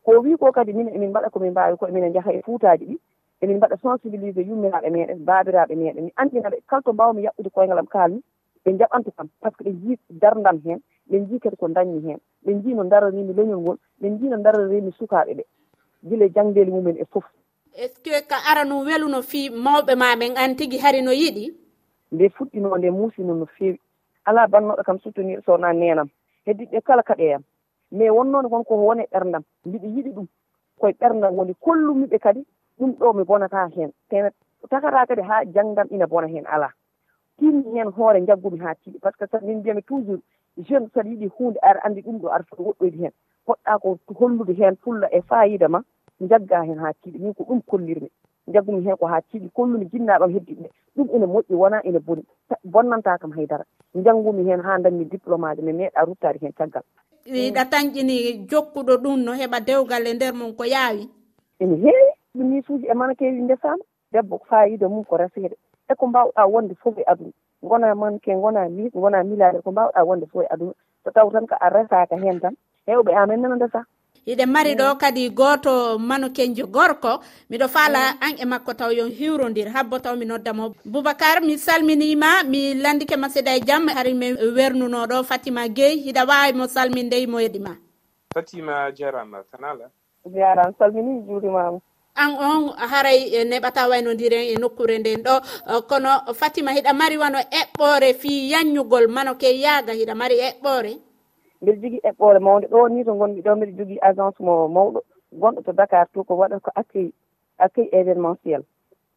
ko 0.03 0.19
wi 0.19 0.37
ko 0.37 0.51
kadi 0.51 0.73
min 0.73 0.87
emin 0.95 1.09
mbaɗa 1.09 1.29
komin 1.29 1.51
mbawi 1.51 1.77
ko 1.77 1.87
emine 1.87 2.11
jaaha 2.13 2.31
e 2.33 2.41
fuutaji 2.41 2.85
ɗi 2.85 2.97
emin 3.41 3.57
mbaɗa 3.57 3.77
sensibilisé 3.77 4.41
yummiraɓe 4.41 4.89
meɗen 4.89 5.19
babiraɓe 5.25 5.75
meɗen 5.75 6.03
mi 6.05 6.11
andinaɓe 6.15 6.57
kala 6.67 6.81
to 6.81 6.93
mbawmi 6.93 7.23
yaɓɓude 7.23 7.49
koyngal 7.49 7.79
am 7.79 7.87
kalmi 7.87 8.19
ɓe 8.65 8.71
jaɓanta 8.79 9.11
kam 9.15 9.27
par 9.41 9.51
ce 9.51 9.57
que 9.57 9.63
ɓe 9.69 9.71
jii 9.81 9.97
dardan 10.09 10.59
hen 10.65 10.79
ɓe 11.09 11.17
jii 11.27 11.39
kadi 11.39 11.55
ko 11.55 11.67
dañmi 11.67 12.01
hen. 12.07 12.19
Ɓe 12.45 12.51
jii 12.61 12.73
no 12.75 12.83
dararimi 12.83 13.33
leñol 13.33 13.59
ngol 13.61 13.77
ɓe 14.01 14.07
jii 14.19 14.29
no 14.29 14.37
dararimi 14.37 14.91
sukaɓe 14.91 15.33
ɓe. 15.35 15.43
Guila 16.03 16.25
e 16.25 16.29
jangdeli 16.35 16.71
mumen 16.71 16.97
e 16.97 17.05
foof 17.05 17.23
est 17.75 17.95
ce 17.95 17.99
que 18.01 18.27
ka 18.27 18.35
ara 18.51 18.63
no 18.65 18.83
weluno 18.83 19.21
fi 19.21 19.49
mawɓe 19.49 19.95
ma 19.95 20.15
ɓen 20.15 20.37
an 20.37 20.55
tigi 20.55 20.77
hari 20.77 21.01
no 21.01 21.11
yiɗi? 21.11 21.53
Nde 22.11 22.29
fuɗɗino 22.29 22.77
nde 22.77 22.89
muusino 22.91 23.33
no 23.33 23.45
feewi 23.45 23.79
ala 24.25 24.47
bannoɗo 24.47 24.83
kam 24.83 24.99
suttonir 24.99 25.41
sowna 25.45 25.73
nenam 25.73 26.07
heddiɓe 26.45 26.81
kala 26.81 27.03
kaɗeyam 27.03 27.41
mais 27.91 28.09
wonnoon 28.11 28.45
wonko 28.51 28.75
wone 28.75 29.03
ɓerdam 29.11 29.43
mbiɗa 29.65 29.87
yiɗi 29.87 30.11
ɗum 30.15 30.27
koye 30.79 30.93
ɓerdam 30.99 31.33
woni 31.37 31.53
kollumiɓe 31.55 32.19
kadi 32.19 32.45
ɗum 32.79 32.91
ɗo 32.99 33.13
mi 33.13 33.23
bonata 33.23 33.67
heen. 33.75 33.91
Tene 34.09 34.29
takata 34.69 35.05
kadi 35.07 35.21
ha 35.21 35.43
janngam 35.45 35.87
ina 35.91 36.07
bona 36.07 36.27
heen 36.27 36.45
ala 36.45 36.69
tinni 37.37 37.63
heen 37.73 37.89
hoore 37.91 38.21
jaggumi 38.27 38.59
ha 38.59 38.73
tiiɗi. 38.75 38.99
Par 38.99 39.13
ce 39.19 39.25
que 39.25 39.45
min 39.45 39.59
mbiyami 39.59 39.81
toujours 39.83 40.19
jeune 40.57 40.89
saɗa 40.93 41.09
yiɗi 41.09 41.27
hunde 41.37 41.57
ara 41.61 41.79
andi 41.83 42.01
ɗum 42.01 42.19
ɗo 42.21 42.27
ara 42.29 42.43
foti 42.43 42.61
woɗɗoyde 42.61 42.97
heen. 43.01 43.11
Poɗɗa 43.45 43.79
ko 43.81 43.97
hollude 44.19 44.53
heen 44.57 44.75
fulla 44.77 45.07
e 45.11 45.21
fayida 45.21 45.67
ma. 45.67 45.81
jagga 46.19 46.63
hen 46.63 46.79
ha 46.79 46.93
tiiɗi 46.93 47.19
min 47.19 47.33
ko 47.33 47.43
ɗum 47.43 47.61
kollirmi 47.61 48.09
jaggumi 48.47 48.83
hen 48.85 48.97
ko 48.97 49.05
ha 49.07 49.21
tiiɗi 49.21 49.49
kollumi 49.53 49.85
jinnaɓam 49.91 50.31
heddiɓe. 50.33 50.69
Ɗum 50.95 51.07
ene 51.15 51.25
moƴƴi 51.25 51.55
wona 51.55 51.81
ene 51.83 51.99
boni. 51.99 52.23
Bonnanta 52.63 53.17
kam 53.17 53.31
haydara. 53.31 53.63
Janggumi 53.95 54.43
hen 54.49 54.61
ha 54.61 54.77
dañmi 54.79 55.05
diplôme 55.05 55.47
aji 55.47 55.61
mi 55.61 55.73
meeɗa 55.73 56.05
ruttade 56.05 56.39
hen 56.41 56.51
caggal. 56.53 56.83
Ɗiɗa 57.25 57.65
tañƴini 57.71 58.47
jokkuɗo 58.49 58.97
ɗum 59.03 59.23
no 59.23 59.31
heɓa 59.33 59.59
dewgal 59.65 60.07
e 60.07 60.13
nder 60.13 60.33
mum 60.33 60.53
ko 60.55 60.63
yaawi? 60.65 61.09
Ene 61.59 61.75
heewi 61.75 62.11
ɗum 62.35 62.47
misuji 62.49 62.85
e 62.87 62.93
mana 62.93 63.15
kewi 63.15 63.41
ndesama 63.41 63.83
debbo 64.11 64.37
fayida 64.49 64.89
mum 64.89 65.03
ko 65.03 65.17
resede 65.17 65.55
e 65.89 65.95
ko 65.95 66.07
mbawɗa 66.07 66.45
wonde 66.45 66.75
fof 66.75 66.97
e 66.97 67.03
aduna. 67.07 67.31
Gona 67.63 67.95
manke 67.95 68.35
gona 68.35 68.69
mis 68.69 68.91
gona 68.91 69.23
milade 69.23 69.61
ko 69.63 69.71
mbawɗa 69.71 70.03
wonde 70.05 70.25
fof 70.27 70.43
e 70.43 70.47
aduna. 70.51 70.73
So 71.03 71.11
taw 71.11 71.31
tan 71.31 71.47
ko 71.47 71.55
a 71.59 71.69
resaka 71.69 72.17
hen 72.17 72.39
tan 72.39 72.55
hewɓe 72.87 73.15
amen 73.15 73.41
nana 73.41 73.55
ndesa 73.55 73.85
hiɗe 74.27 74.45
mari 74.45 74.75
ɗo 74.75 74.87
mm. 74.93 74.97
kadi 75.01 75.29
goto 75.29 75.97
manukenjo 75.99 76.65
gorko 76.67 77.19
miɗo 77.49 77.67
faala 77.67 78.01
mm. 78.13 78.17
an 78.25 78.33
e 78.39 78.45
makko 78.45 78.73
taw 78.73 78.91
yon 78.91 79.11
hiwrodir 79.11 79.67
habbo 79.75 79.99
taw 79.99 80.15
mi 80.15 80.25
noddamo. 80.25 80.73
Boubacar 80.85 81.41
mi 81.43 81.57
salminima 81.57 82.43
mi 82.51 82.73
landike 82.73 83.15
ma 83.17 83.27
seeɗa 83.27 83.51
e 83.57 83.61
jaam 83.67 83.87
hari 83.95 84.13
mi 84.13 84.27
wernunoɗo 84.57 85.23
fatima 85.23 85.67
gueyi 85.67 86.03
hiɗa 86.05 86.23
wawi 86.29 86.53
mo 86.57 86.67
salminde 86.67 87.27
mo 87.27 87.37
heɗima 87.37 87.73
fatima 88.33 88.91
jarama 88.97 89.43
tanala 89.51 89.85
jaram 90.35 90.71
salmini 90.79 91.21
juurimama 91.27 91.79
an 92.15 92.31
on 92.37 92.73
haray 92.77 93.19
e 93.37 93.43
neɓata 93.43 93.89
waynodiren 93.89 94.45
e 94.53 94.55
nokkure 94.61 94.97
nden 94.99 95.21
ɗo. 95.25 95.33
Uh, 95.67 95.81
kono 95.89 96.33
fatima 96.33 96.71
hiɗa 96.71 96.93
mari 96.93 97.17
wano 97.17 97.39
eɓɓore 97.61 98.13
fi 98.21 98.51
yannyugol 98.51 99.07
manoke 99.07 99.49
yaaga 99.63 99.93
hiɗa 99.93 100.15
mari 100.15 100.35
eɓɓore. 100.49 100.93
mbiɗa 101.63 101.79
jogui 101.81 101.99
eɓɓore 102.09 102.39
mawde 102.39 102.67
ɗo 102.67 102.87
ni 102.89 103.03
to 103.05 103.13
gonmi 103.19 103.41
ɗo 103.41 103.51
mbiɗa 103.55 103.77
jogui 103.77 103.97
agence 104.07 104.39
mo 104.39 104.67
mawɗo. 104.67 104.99
Gonɗo 105.41 105.61
to 105.65 105.71
Dakar 105.73 106.07
to 106.13 106.23
ko 106.23 106.33
waɗata 106.35 106.59
ko 106.65 106.71
accueil 106.75 107.11
accueil 107.57 107.89
événementiel. 107.99 108.61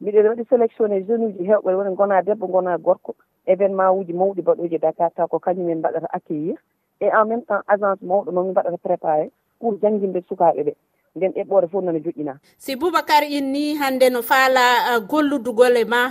Mbiɗa 0.00 0.28
waɗi 0.30 0.44
sélectionné 0.50 1.02
jeune 1.06 1.24
uji 1.26 1.42
hewɓe 1.44 1.74
woni 1.76 1.94
gona 1.96 2.22
debbo 2.22 2.46
gona 2.46 2.78
gorko. 2.78 3.14
Événement 3.46 3.92
uji 3.98 4.12
mawɗi 4.12 4.42
mbaɗoji 4.42 4.74
e 4.74 4.78
Dakar 4.78 5.10
taw 5.14 5.26
ko 5.26 5.38
kañumen 5.38 5.78
mbaɗata 5.78 6.06
accueillir. 6.12 6.56
Et 7.00 7.10
en 7.12 7.24
même 7.26 7.42
temps 7.42 7.62
agence 7.66 8.00
mawɗo 8.02 8.30
noon 8.32 8.50
mbaɗata 8.52 8.78
préparé 8.78 9.30
pour 9.60 9.74
:fra 9.78 9.90
sukaɓe 10.28 10.62
ɓe. 10.64 10.74
nden 11.16 11.32
eɓɓore 11.40 11.66
fof 11.68 11.82
nana 11.84 11.98
joƴƴina. 11.98 12.34
Si 12.58 12.76
boubacar 12.76 13.24
inni 13.24 13.74
hannde 13.80 14.10
no 14.12 14.22
faala 14.22 14.64
uh, 14.96 15.00
golludugole 15.10 15.84
ma 15.88 16.10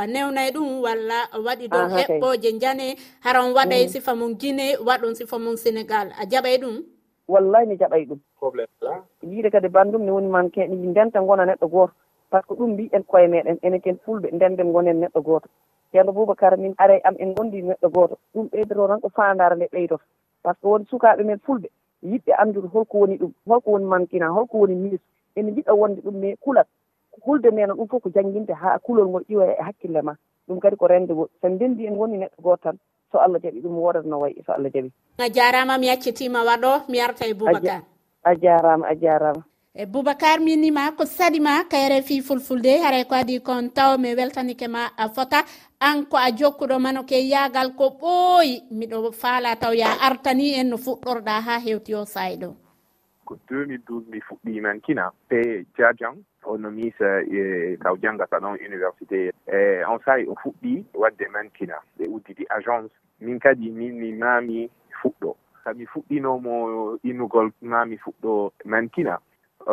a 0.00 0.06
newnay 0.06 0.50
ɗum 0.54 0.80
walla 0.82 1.18
waɗi 1.46 1.66
ɗo 1.68 1.78
heɓɓoje 1.96 2.58
jane 2.60 2.96
haran 3.24 3.52
waɗay 3.54 3.84
mm. 3.86 3.88
sifa 3.92 4.14
mum 4.14 4.34
guine 4.40 4.76
waɗon 4.86 5.14
sifa 5.14 5.38
mum 5.38 5.56
sénégal. 5.56 6.08
A 6.20 6.24
jaɓay 6.30 6.58
ɗum? 6.62 6.76
Wallay 7.28 7.66
mi 7.66 7.76
jaɓay 7.76 8.04
ɗum. 8.08 8.18
Probléme 8.38 8.68
yiide 9.22 9.50
kadi 9.50 9.68
bandum 9.68 10.02
ne 10.04 10.10
woni 10.10 10.28
man 10.28 10.50
keɗi 10.50 10.74
ndenta 10.76 11.20
gona 11.22 11.44
neɗɗo 11.46 11.68
goto. 11.70 11.92
Par 12.30 12.42
ce 12.42 12.48
que 12.48 12.54
ɗum 12.54 12.70
mbiɗen 12.72 13.02
koye 13.06 13.26
meɗen 13.28 13.58
enen 13.62 13.80
ken 13.80 13.96
fulɓe 14.04 14.28
ndenden 14.32 14.72
gonen 14.72 15.00
neɗɗo 15.00 15.20
goto. 15.22 15.48
Ceerno 15.92 16.12
boubacar 16.12 16.56
min 16.58 16.74
are 16.78 17.00
am 17.04 17.14
en 17.18 17.34
gondi 17.34 17.62
neɗɗo 17.62 17.88
goto. 17.92 18.18
Ɗum 18.34 18.46
ɓeydoro 18.50 18.88
tan 18.88 19.00
ko 19.00 19.08
fandare 19.08 19.54
nde 19.56 19.66
ɓeydoto. 19.72 20.04
Par 20.42 20.54
ce 20.54 20.60
que 20.60 20.66
won 20.68 20.84
sukaɓe 20.90 21.22
men 21.24 21.38
fulɓe. 21.38 21.68
yiɗɓe 22.02 22.32
andude 22.38 22.68
holko 22.68 22.98
woni 22.98 23.16
ɗum 23.18 23.32
holko 23.46 23.70
woni 23.70 23.84
mankina 23.84 24.28
holko 24.28 24.58
woni 24.58 24.74
miis 24.74 25.00
ene 25.36 25.52
jiɗa 25.52 25.72
wonde 25.74 26.00
ɗum 26.02 26.14
mais 26.20 26.36
kulat 26.40 26.66
hulde 27.24 27.50
nde 27.50 27.66
no 27.66 27.74
ɗum 27.74 27.88
fof 27.88 28.02
ko 28.02 28.10
jangguinde 28.14 28.52
ha 28.54 28.78
kulol 28.78 29.08
ngol 29.08 29.24
ƴiwa 29.28 29.44
e 29.52 29.62
hakkille 29.62 30.02
ma. 30.02 30.14
Ɗum 30.48 30.58
kadi 30.60 30.76
ko 30.76 30.86
rende 30.86 31.12
renndegol 31.12 31.28
so 31.40 31.48
ndendi 31.48 31.86
en 31.86 31.96
woni 31.96 32.16
neɗɗo 32.18 32.42
goto 32.42 32.62
tan 32.62 32.78
so 33.12 33.18
allah 33.18 33.40
jaaɓi 33.42 33.60
ɗum 33.62 33.74
wodatno 33.78 34.18
wayi 34.20 34.42
so 34.46 34.52
allah 34.52 34.70
jaaɓi 34.72 34.90
a 35.18 35.28
jarama 35.30 35.78
mi 35.78 35.86
yaccitima 35.86 36.44
waɗo 36.44 36.88
mi 36.88 37.00
arta 37.00 37.26
e 37.26 37.34
boubacar. 37.34 37.82
a 38.24 38.34
jarama 38.36 38.86
a 38.88 38.94
jarama 38.94 39.42
e 39.74 39.86
boubacar 39.86 40.40
minima 40.40 40.90
ko 40.98 41.04
sadima 41.06 41.64
kayre 41.70 42.02
fi 42.02 42.20
fulfulde 42.20 42.82
haray 42.82 43.02
e 43.02 43.04
ko 43.04 43.14
adi 43.14 43.38
kon 43.38 43.70
taw 43.70 43.96
mi 43.98 44.14
weltanike 44.14 44.66
ma 44.68 44.90
a 44.96 45.08
fota. 45.08 45.44
An 45.80 46.06
ko 46.06 46.16
a 46.16 46.30
jokkuɗo 46.32 46.80
man 46.80 46.98
oke 46.98 47.14
yagal 47.14 47.74
ko 47.78 47.96
ɓooyi 48.00 48.66
miɗo 48.72 49.12
faala 49.12 49.56
taw 49.56 49.72
ya 49.72 49.94
artani 50.06 50.54
en 50.58 50.70
no 50.70 50.76
fuɗɗorɗa 50.76 51.40
ha 51.46 51.58
hewti 51.58 51.94
o 51.94 52.04
sayi 52.04 52.36
ɗo 52.36 52.56
ko 53.24 53.38
2012 53.48 54.10
mi 54.10 54.20
fuɗɗiman 54.20 54.80
kina 54.82 55.12
pe 55.28 55.64
jajang 55.78 56.18
ono 56.44 56.70
misa 56.70 57.22
e 57.22 57.76
taw 57.82 57.94
janngata 58.02 58.40
ɗon 58.40 58.58
université. 58.58 59.30
E 59.46 59.84
on 59.86 59.98
sayi 60.04 60.26
o 60.26 60.34
fuɗɗi 60.34 60.84
wadde 60.94 61.28
man 61.32 61.48
kina 61.50 61.78
ɓe 61.98 62.08
uddidi 62.10 62.44
agence. 62.50 62.90
Min 63.20 63.38
kadi 63.38 63.70
min 63.70 63.94
mi 64.00 64.12
mami 64.12 64.68
fuɗɗo. 65.00 65.36
Sabi 65.64 65.86
fuɗɗinomo 65.86 66.98
innugol 67.04 67.52
mami 67.62 67.96
fuɗɗo 67.96 68.50
man 68.64 68.88
kina 68.88 69.20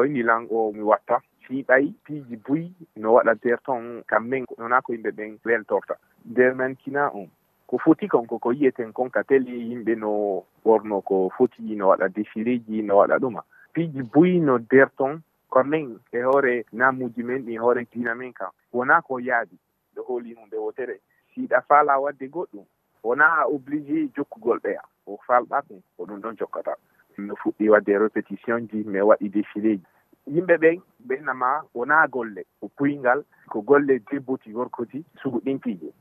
inni 0.05 0.23
lan 0.23 0.47
o 0.51 0.71
mi 0.71 0.81
watta. 0.81 1.19
Fiiɓay 1.47 1.93
piiji 2.03 2.35
buy 2.45 2.63
no 2.95 3.13
waɗa 3.13 3.33
nder 3.35 3.59
kam 3.65 4.03
kammen 4.07 4.45
wona 4.57 4.81
ko 4.81 4.93
yimɓe 4.93 5.11
ɓen 5.17 5.39
weltorta 5.45 5.95
nder 6.25 6.55
man 6.55 6.75
kina 6.75 7.09
on. 7.13 7.27
Ko 7.67 7.77
foti 7.77 8.07
kon 8.07 8.27
koko 8.27 8.51
yiyeten 8.51 8.93
kon 8.93 9.09
ka 9.09 9.23
teli 9.23 9.69
yimɓe 9.69 9.95
no 9.97 10.43
ɓorno 10.65 11.01
ko 11.01 11.29
foti 11.37 11.61
no 11.75 11.87
waɗa 11.87 12.07
défiliji 12.09 12.81
no 12.83 12.97
waɗa 12.97 13.17
ɗuma. 13.19 13.41
Piiji 13.73 14.01
buy 14.03 14.39
no 14.39 14.57
nder 14.57 14.89
ton 14.97 15.21
komin 15.49 15.99
e 16.11 16.21
hoore 16.21 16.65
namuji 16.73 17.23
men 17.23 17.45
ɗin 17.45 17.59
hoore 17.59 17.85
dina 17.91 18.15
men 18.15 18.33
kam. 18.33 18.51
Wona 18.73 19.01
ko 19.01 19.19
yaadi 19.19 19.57
ɗo 19.95 20.01
hooli 20.07 20.33
hunde 20.33 20.57
wotere. 20.57 20.99
Siiɗa 21.33 21.61
faala 21.67 21.99
wadde 21.99 22.27
goɗɗum. 22.27 22.65
Wona 23.03 23.45
obligé 23.47 24.09
jokkugol 24.15 24.59
ɓeya 24.59 24.81
o 25.07 25.17
falɗa 25.27 25.61
ɗum 25.67 25.79
ko 25.97 26.05
ɗum 26.05 26.19
ɗon 26.21 26.35
jokkata 26.37 26.75
no 27.17 27.36
fuɗɗi 27.36 27.69
wadde 27.69 27.97
répétition 27.97 28.59
ji 28.69 28.83
mi 28.86 29.00
waɗi 29.01 29.29
défilé 29.29 29.77
ji. 29.77 29.86
Yimɓe 30.27 30.57
ɓen 30.57 30.81
ɓennama 31.07 31.63
wona 31.74 32.07
golle 32.07 32.43
ko 32.59 32.67
puygal 32.77 33.24
ko 33.50 33.62
golle 33.62 34.00
debbuti 34.12 34.51
gorkoti 34.51 35.03
suguɗinkiji 35.21 35.91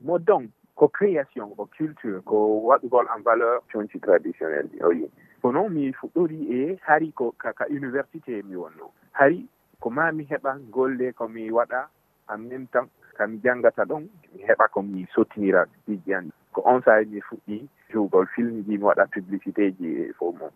mo 0.00 0.18
donc 0.18 0.50
ko 0.74 0.88
création 0.88 1.54
ko 1.56 1.68
culture 1.76 2.20
ko 2.24 2.36
waɗugol 2.68 3.06
en 3.16 3.20
valeur 3.22 3.62
conci 3.72 3.98
traditionnel 4.00 4.66
ɗi 4.72 4.82
oyi 4.84 5.10
noon 5.52 5.68
mi 5.72 5.92
fuɗɗori 5.92 6.38
e 6.50 6.78
hari 6.82 7.12
ko 7.12 7.32
kaka 7.38 7.66
université 7.68 8.42
mi 8.42 8.56
wonno. 8.56 8.90
Hari 9.12 9.46
ko 9.80 9.90
ma 9.90 10.12
mi 10.12 10.24
heɓa 10.24 10.58
golle 10.70 11.12
komi 11.12 11.50
waɗa 11.50 11.88
en 12.28 12.38
même 12.38 12.66
temps 12.68 12.88
kami 13.14 13.38
janngata 13.44 13.84
ɗon 13.84 14.02
mi 14.34 14.42
heɓa 14.48 14.68
komi 14.74 15.06
sottinira 15.14 15.64
ɓiɓɓiji 15.64 16.14
an 16.14 16.30
ko 16.52 16.60
on 16.64 16.82
sahi 16.84 17.04
mi 17.06 17.20
fuɗɗi 17.20 17.68
juugol 17.90 18.26
filmji 18.34 18.78
mi 18.78 18.84
waɗa 18.84 19.06
publicité 19.12 19.70
ji 19.78 19.86
e 20.02 20.12
fo 20.18 20.32
mum. 20.32 20.50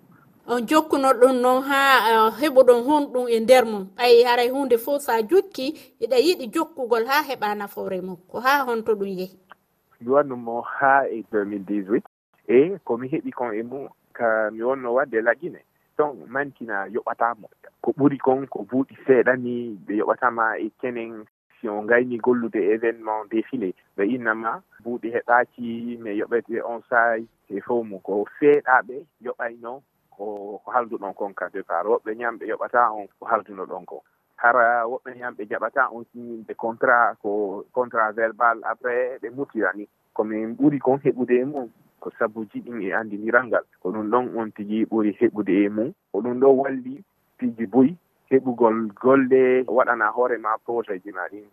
On 0.47 0.61
jokkuno 0.67 1.13
ɗum 1.21 1.41
noon 1.43 1.63
haa 1.63 1.97
eh, 2.11 2.33
heɓuɗon 2.41 2.85
honɗum 2.87 3.27
e 3.29 3.41
nder 3.41 3.65
mum. 3.65 3.85
Ɓay 3.97 4.25
haray 4.25 4.49
hunde 4.51 4.77
fof 4.79 5.03
sa 5.03 5.23
jokki 5.23 5.67
eɗa 6.01 6.17
yiɗi 6.27 6.47
jokkugol 6.55 7.05
haa 7.07 7.23
heɓa 7.29 7.55
nafoore 7.55 8.01
mum. 8.01 8.17
Ko 8.31 8.41
haa 8.41 8.65
honto 8.67 8.93
ɗum 8.95 9.09
yehi. 9.19 9.39
Mi 10.01 10.09
wannumo 10.09 10.61
haa 10.63 11.05
e 11.11 11.25
2018 11.33 12.03
e 12.49 12.79
komi 12.85 13.09
heɓi 13.09 13.31
kon 13.33 13.53
e 13.53 13.63
mum 13.63 13.89
ka 14.13 14.51
mi 14.51 14.63
wonno 14.63 14.95
wadde 14.95 15.21
lagine. 15.21 15.61
Ton 15.97 16.17
mantina 16.29 16.87
yoɓatamo 16.95 17.47
ko 17.83 17.93
ɓuri 17.97 18.19
kon 18.19 18.47
ko 18.47 18.65
buuɗi 18.71 18.95
seeɗani 19.07 19.79
ɓe 19.87 19.93
yoɓatama 20.01 20.45
e 20.59 20.71
kenen 20.81 21.25
si 21.61 21.69
on 21.69 21.83
gayni 21.87 22.17
gollude 22.19 22.57
événement 22.57 23.25
défilé 23.31 23.75
ɓe 23.97 24.03
innama 24.15 24.63
buuɗi 24.83 25.09
heɗaki 25.15 25.99
mi 26.03 26.11
yoɓete 26.21 26.63
on 26.65 26.81
saay 26.91 27.27
e 27.51 27.61
fof 27.61 27.85
mum 27.87 28.01
ko 28.01 28.25
feeɗaɓe 28.39 28.97
yoɓayno 29.25 29.83
ko 30.19 30.61
ko 30.65 30.71
halduɗon 30.75 31.15
kon 31.15 31.33
ka 31.35 31.49
départ. 31.53 31.87
Woɓɓe 31.87 32.11
ñamɓe 32.21 32.45
yoɓata 32.51 32.91
on 32.93 33.07
ko 33.19 33.25
halduno 33.31 33.65
ɗon 33.67 33.85
ko. 33.87 34.03
Hara 34.37 34.87
woɓɓe 34.87 35.11
ñamɓe 35.21 35.43
jaɓata 35.51 35.89
on 35.93 36.05
signinde 36.13 36.55
contrat 36.55 37.17
ko 37.23 37.65
contrat 37.73 38.13
verbal. 38.15 38.59
Après 38.65 39.19
ɓe 39.23 39.29
mutirani 39.37 39.89
komin 40.15 40.55
ɓuri 40.59 40.79
kon 40.79 40.99
heɓude 41.05 41.35
e 41.41 41.45
mum 41.45 41.69
ko 42.01 42.11
sabuji 42.19 42.61
ɗin 42.61 42.83
e 42.83 42.93
andiniral 42.93 43.47
ngal. 43.47 43.65
Ko 43.83 43.91
ɗum 43.91 44.11
ɗon 44.11 44.25
on 44.37 44.51
tigi 44.51 44.85
ɓuri 44.85 45.13
heɓude 45.21 45.55
e 45.65 45.69
mum. 45.69 45.93
Ko 46.13 46.21
ɗum 46.21 46.41
ɗo 46.41 46.49
walli 46.61 47.03
piiji 47.39 47.67
boyi 47.67 47.97
heɓugol 48.31 48.77
golle 49.03 49.65
waɗana 49.77 50.07
hoore 50.17 50.37
ma 50.39 50.53
projet 50.65 51.03
ji 51.05 51.11
ma 51.13 51.25
ɗin 51.33 51.45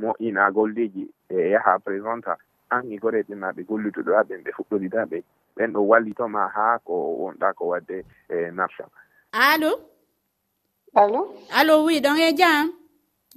moƴƴina 0.00 0.50
golleji 0.54 1.04
e 1.28 1.50
yaha 1.52 1.78
présenta 1.84 2.36
an 2.70 2.82
e 2.92 2.96
goreɓe 3.02 3.34
ma 3.34 3.48
ɓe 3.56 3.62
gollutuɗoɗa 3.68 4.22
ɓen 4.28 4.40
ɓe 4.44 4.50
fuɗɗoriɗa 4.56 5.00
ɓe. 5.10 5.18
Ɓen 5.56 5.72
ɗo 5.74 5.80
wallitoma 5.90 6.42
haa 6.54 6.78
ko 6.86 6.94
wonɗa 7.22 7.48
ko 7.58 7.64
wadde 7.72 7.96
e 8.28 8.36
nafsa 8.58 8.84
allo 9.32 9.70
allo 10.94 11.20
allo 11.58 11.74
wi 11.86 12.00
ɗon 12.04 12.18
e 12.18 12.32
jam? 12.40 12.64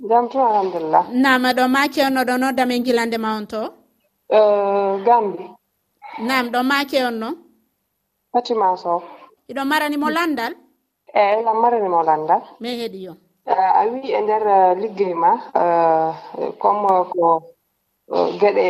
Jam 0.09 0.29
tu 0.29 0.37
alhamdulillah. 0.39 1.03
Nama 1.13 1.49
ɗo 1.57 1.63
ma 1.73 1.81
ceewno 1.93 2.21
ɗo 2.29 2.33
nodda 2.41 2.63
men 2.67 2.83
gilande 2.85 3.17
ma 3.17 3.29
on 3.37 3.45
to? 3.47 3.61
E, 4.29 4.39
Gambi 5.05 5.45
nam 6.27 6.45
ɗo 6.53 6.59
ma 6.69 6.77
kewonno 6.91 7.29
fatima 8.31 8.77
sow. 8.77 9.01
Iɗon 9.49 9.65
maranimo 9.67 10.09
landal? 10.09 10.53
eyi 11.13 11.39
elam 11.39 11.57
marani 11.61 11.89
landal 11.89 12.41
mi 12.59 12.69
heeɗi 12.79 12.99
yon 13.05 13.17
e, 13.45 13.53
a 13.53 13.81
wi 13.91 14.11
e 14.11 14.21
nder 14.21 14.43
e, 14.47 14.75
liggey 14.81 15.13
ma 15.13 15.31
e, 15.61 15.63
comme 16.59 16.93
ko 17.13 17.27
geɗe 18.39 18.67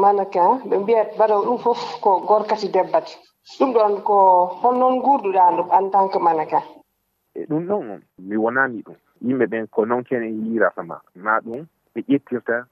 mannequin 0.00 0.50
ɓe 0.68 0.76
mbiyat 0.78 1.14
mbaɗaw 1.14 1.40
ɗum 1.46 1.58
fof 1.58 2.00
ko 2.00 2.10
gorkati 2.28 2.68
debbati. 2.68 3.14
Ɗum 3.58 3.72
ɗon 3.72 4.02
ko 4.04 4.16
honnoon 4.62 5.00
guurduɗa 5.02 5.50
ndu 5.52 5.62
en 5.76 5.90
tant 5.90 6.08
que 6.12 6.18
mannequin. 6.18 6.62
E 7.34 7.46
ɗum 7.48 7.66
ɗon 7.68 7.90
on 7.90 8.00
mi 8.18 8.36
wonani 8.36 8.82
ɗum. 8.82 8.96
Yimɓe 9.26 9.46
ɓen 9.46 9.66
ko 9.68 9.84
noon 9.86 10.04
kene 10.04 10.26
yirata 10.28 10.82
ma. 10.82 11.00
Ma 11.14 11.40
ɗum 11.40 11.64
ɓe 11.94 12.00
ƴettirta 12.08 12.66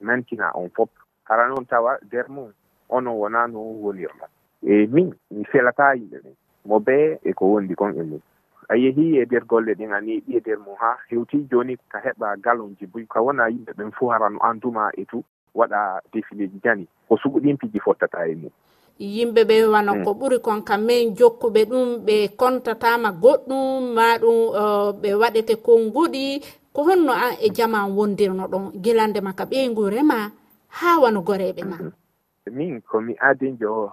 nantina 0.00 0.50
on 0.54 0.68
fof. 0.70 0.88
Hara 1.24 1.48
noon 1.48 1.66
tawa 1.66 1.98
nder 2.06 2.28
mum 2.28 2.52
onon 2.88 3.14
wonano 3.16 3.58
wonirla 3.58 4.26
e 4.62 4.86
min 4.86 5.12
mi 5.30 5.44
felata 5.44 5.94
yimɓe 5.94 6.18
ɓen. 6.24 6.34
mo 6.64 6.80
be 6.80 7.18
e 7.24 7.32
ko 7.32 7.44
wondi 7.46 7.74
kon 7.74 7.92
e 7.98 8.02
mum. 8.02 8.20
A 8.68 8.76
yehi 8.76 9.20
e 9.20 9.24
nder 9.24 9.44
golle 9.44 9.74
ɗin 9.74 9.92
a 9.92 10.00
neeɓi 10.00 10.36
e 10.36 10.40
nder 10.40 10.58
mum 10.58 10.76
ha 10.80 10.96
hewti 11.10 11.46
joni 11.50 11.76
ka 11.88 11.98
heɓa 11.98 12.36
galonji 12.40 12.86
boy 12.86 13.04
ka 13.06 13.20
wona 13.20 13.48
yimɓe 13.48 13.72
ɓen 13.76 13.90
fo 13.92 14.08
harano 14.08 14.38
an 14.40 14.60
duma 14.60 14.90
e 14.96 15.04
tout 15.04 15.24
waɗa 15.54 16.00
défileji 16.12 16.60
jani 16.64 16.86
ko 17.08 17.16
suɓuɗinpiji 17.16 17.80
fottata 17.80 18.26
e 18.28 18.34
mum. 18.34 18.50
Yimɓe 18.98 19.44
ɓe 19.44 19.66
wona 19.68 19.92
mm. 19.94 20.04
ko 20.04 20.10
ɓuri 20.14 20.38
kon 20.40 20.62
kam 20.62 20.86
min 20.86 21.14
jokkuɓe 21.16 21.64
ɗum 21.70 21.88
ɓe 22.06 22.28
kontatama 22.36 23.12
goɗɗum 23.12 23.94
ma 23.94 24.18
ɗum 24.18 24.38
uh, 24.54 24.92
ɓe 25.02 25.10
waɗete 25.20 25.56
konnguɗi 25.56 26.40
ko 26.72 26.82
honno 26.82 27.12
an 27.12 27.34
e 27.40 27.50
jama 27.56 27.86
wondirno 27.86 28.48
ɗon 28.48 28.72
gilande 28.82 29.20
ma 29.20 29.32
ka 29.32 29.44
ɓeygu 29.44 29.90
rema 29.90 30.30
ha 30.68 31.00
wano 31.02 31.20
goreɓe 31.20 31.62
ma. 31.64 31.76
Mm-hmm. 31.76 32.56
Min 32.56 32.80
komi 32.80 33.16
adinjo 33.20 33.92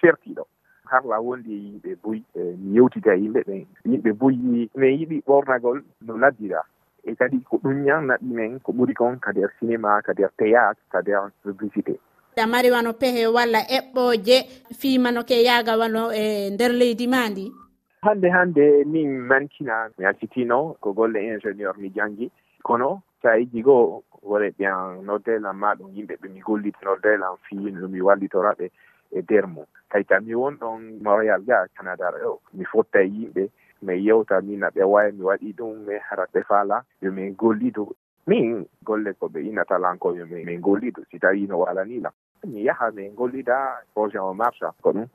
fertiɗo. 0.00 0.51
harla 0.92 1.16
wondi 1.20 1.50
e, 1.52 1.56
e 1.56 1.62
yimɓe 1.64 1.90
boyi 2.02 2.22
mi 2.60 2.76
yewtida 2.76 3.12
e 3.16 3.20
yimɓe 3.22 3.40
ɓen 3.48 3.66
yimɓe 3.90 4.10
boyi 4.20 4.68
min 4.80 4.92
yiɗi 4.98 5.16
ɓornagol 5.26 5.78
no 6.06 6.16
laddira 6.22 6.60
e 7.04 7.14
kadi 7.18 7.40
ko 7.48 7.56
ɗum 7.62 7.76
ñannaɓi 7.86 8.28
men 8.38 8.60
ko 8.60 8.72
ɓuri 8.72 8.94
kon 8.94 9.18
ka 9.18 9.30
nder 9.32 9.50
cinéma 9.58 10.02
ka 10.06 10.12
nder 10.12 10.30
théâtre 10.38 10.82
ka 10.92 11.00
nder 11.00 11.30
publicité. 11.42 11.98
Ɗamari 12.36 12.70
wano 12.70 12.92
pehe 12.92 13.26
walla 13.26 13.60
eɓɓoje 13.78 14.36
fimano 14.80 15.20
ke 15.28 15.36
yaaga 15.46 15.76
wano 15.80 16.12
e 16.12 16.50
nder 16.54 16.72
leydi 16.72 17.06
ma 17.06 17.28
ndi? 17.28 17.52
Hannde 18.02 18.28
hannde 18.30 18.84
min 18.86 19.10
mantina 19.28 19.88
mi 19.98 20.04
accitino 20.04 20.76
ko 20.80 20.92
golle 20.92 21.18
ingénieur 21.20 21.76
mi 21.78 21.88
janngi. 21.96 22.30
Kono 22.62 23.02
sa 23.22 23.28
sayiji 23.30 23.62
goo 23.62 24.02
wore 24.22 24.50
ɓiyan 24.56 25.04
noddelan 25.06 25.56
ma 25.56 25.74
ɗum 25.74 25.90
yimɓe 25.94 26.14
ɓe 26.20 26.28
mi 26.34 26.40
gollitinodelan 26.40 27.36
fi 27.48 27.56
no 27.56 27.88
mi 27.88 28.00
wallitora 28.00 28.52
ɓe 28.58 28.70
e 29.12 29.20
nder 29.22 29.46
mum. 29.46 29.66
Tawi 29.90 30.04
mi 30.24 30.34
won 30.34 30.56
ɗon 30.60 31.02
montréal 31.02 31.42
ga 31.46 31.66
canada 31.76 32.10
o 32.26 32.40
mi 32.54 32.64
fotta 32.64 33.00
e 33.00 33.08
yimɓe 33.08 33.48
mi 33.82 33.94
yewta 34.06 34.40
mina 34.40 34.68
ɓe 34.70 34.82
waya 34.84 35.12
mi 35.12 35.22
waɗi 35.22 35.52
ɗum 35.58 35.86
mi 35.86 35.94
hara 36.08 36.24
ɓe 36.32 36.42
faala 36.48 36.84
yomin 37.02 37.34
gollido 37.36 37.94
min 38.26 38.64
golle 38.84 39.12
ko 39.18 39.26
ɓe 39.28 39.40
innatalankoɓe 39.48 40.44
min 40.46 40.60
gollido 40.60 41.02
si 41.10 41.18
tawi 41.18 41.46
no 41.46 41.58
walanila 41.58 42.10
mi 42.46 42.64
yaha 42.64 42.90
min 42.90 43.14
gollida 43.14 43.56
projet 43.94 44.20
o 44.20 44.34
marcha 44.34 44.72
ko 44.82 44.92
ɗum. 44.92 45.06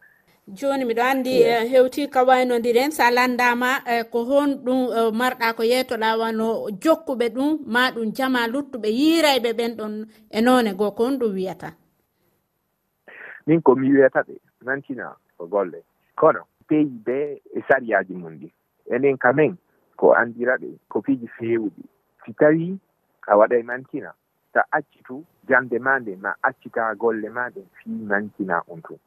Joni 0.47 0.85
miɗo 0.85 1.03
andi 1.03 1.41
eh, 1.43 1.67
hewti 1.71 2.07
ka 2.07 2.23
waynodiren 2.23 2.91
sa 2.91 3.11
landama 3.11 3.83
eh, 3.85 4.03
ko 4.11 4.23
hon 4.23 4.49
ɗum 4.65 4.79
eh, 4.97 5.11
marɗa 5.11 5.53
ko 5.57 5.63
yeytoɗa 5.63 6.17
wano 6.19 6.69
jokkuɓe 6.83 7.27
ɗum 7.35 7.59
ma 7.65 7.91
ɗum 7.91 8.13
jama 8.15 8.47
luttuɓe 8.47 8.87
yiirayɓe 8.99 9.49
ɓen 9.57 9.71
ɗon 9.77 9.93
e 10.31 10.41
none 10.41 10.73
goo 10.73 10.91
ko 10.91 11.03
hon 11.05 11.19
ɗum 11.19 11.33
wiyata. 11.35 11.69
min 13.47 13.61
komi 13.61 13.89
wiyata 13.91 14.21
ɓe 14.27 14.35
nantina 14.65 15.15
ko 15.37 15.45
golle. 15.47 15.83
Kono 16.15 16.41
peeyi 16.67 16.85
be 17.05 17.41
e 17.55 17.59
sariyaji 17.67 18.13
mum 18.13 18.33
ɗi. 18.41 18.49
Enen 18.93 19.17
kamen 19.17 19.57
ko 19.95 20.13
andira 20.13 20.55
ɓe 20.61 20.67
ko 20.89 20.99
kofiji 21.01 21.27
fewuɗi 21.27 21.83
si 22.25 22.33
tawi 22.33 22.79
a 23.27 23.35
waɗay 23.37 23.63
mantina 23.63 24.13
sa 24.53 24.61
accitu 24.71 25.23
jande 25.47 25.79
ma 25.79 25.99
nde 25.99 26.15
ma 26.15 26.35
accita 26.43 26.95
golle 26.95 27.29
ma 27.29 27.49
ɗen 27.49 27.65
fi 27.77 27.89
mantina 27.89 28.61
on 28.67 28.81
tun 28.81 28.99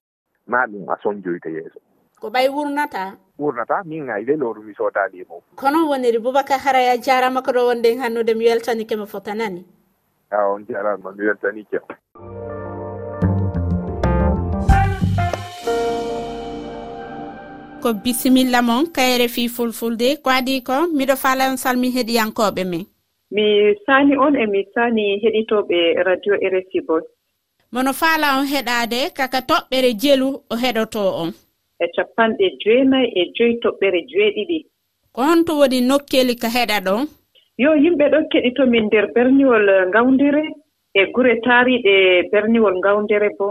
ma 0.46 0.66
ɗum 0.66 0.88
a 0.88 0.96
sonjoyta 1.02 1.48
yeeso. 1.50 1.78
Ko 2.20 2.28
ɓay 2.30 2.48
wurnata? 2.48 3.16
Wurnata 3.38 3.82
min 3.84 4.10
ay 4.10 4.24
weloru 4.24 4.62
mi 4.62 4.74
sodali 4.74 5.20
e 5.20 5.24
mo 5.28 5.42
kono 5.56 5.88
woniri 5.88 6.18
boubacar 6.18 6.60
haraya 6.60 6.96
jarama 7.00 7.42
ko 7.42 7.52
ɗo 7.52 7.66
wonde 7.68 7.96
hannude 7.96 8.34
mi 8.36 8.44
weltanike 8.48 8.96
mo 8.96 9.06
fotanani 9.06 9.64
a 10.30 10.44
on 10.48 10.64
jarama 10.68 11.12
mi 11.16 11.24
weltanike 11.24 11.80
ko 17.82 17.92
bisimilla 18.04 18.62
mon 18.62 18.86
kayre 18.96 19.28
fi 19.28 19.48
fulfulde. 19.48 20.08
Ko 20.22 20.30
adi 20.30 20.62
ko 20.62 20.86
miɗo 20.96 21.16
falan 21.16 21.56
salmi 21.56 21.88
heɗiyankoɓe 21.96 22.64
men. 22.70 22.84
Mi 23.30 23.44
sani 23.86 24.14
on 24.16 24.34
e 24.36 24.46
mi 24.46 24.60
sani 24.74 25.04
heɗitoɓe 25.22 26.02
radio 26.06 26.34
rfi 26.34 26.80
boy 26.86 27.02
mono 27.72 27.92
faala 27.92 28.38
on 28.38 28.46
heɗade 28.52 29.00
kaka 29.16 29.40
toɓɓere 29.48 29.90
jelu 30.02 30.28
o 30.50 30.54
heɗoto 30.62 31.02
on. 31.22 31.30
E 31.80 31.86
capanɗe 31.94 32.46
joenayi 32.62 33.06
e 33.20 33.22
joyi 33.36 33.54
toɓɓere 33.62 34.00
jeeɗiɗi. 34.10 34.58
Ko 35.12 35.22
honto 35.22 35.52
woni 35.58 35.80
nokkeli 35.80 36.34
ka 36.42 36.48
heɗa 36.48 36.80
ɗon 36.86 37.06
yo 37.62 37.70
yimɓe 37.82 38.04
ɗo 38.12 38.18
keɗitomin 38.30 38.84
nder 38.86 39.06
berniwol 39.14 39.66
ngawndere 39.88 40.42
e 40.94 41.02
gure 41.12 41.34
taariɗe 41.44 41.94
berniwol 42.32 42.74
ngawndere 42.78 43.28
bo. 43.38 43.48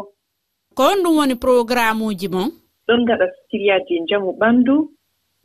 Ko 0.76 0.84
on 0.84 1.04
ɗum 1.04 1.18
woni 1.18 1.36
programme 1.36 2.02
uji 2.04 2.28
mon? 2.28 2.52
ɗon 2.90 3.02
ngaɗa 3.06 3.26
siriyaaji 3.50 4.00
njamu 4.02 4.32
ɓanndu 4.42 4.76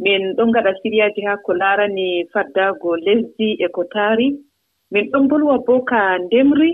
min 0.05 0.23
ɗon 0.37 0.49
ngaɗa 0.51 0.73
siriyaaji 0.81 1.21
haa 1.27 1.43
ko 1.45 1.53
laarani 1.61 2.07
faddaago 2.33 2.97
lesdi 3.07 3.49
e 3.65 3.69
ko 3.69 3.83
taari 3.93 4.29
min 4.93 5.05
ɗon 5.13 5.29
bolwa 5.29 5.59
bo 5.67 5.75
ka 5.91 6.19
ndemri 6.25 6.71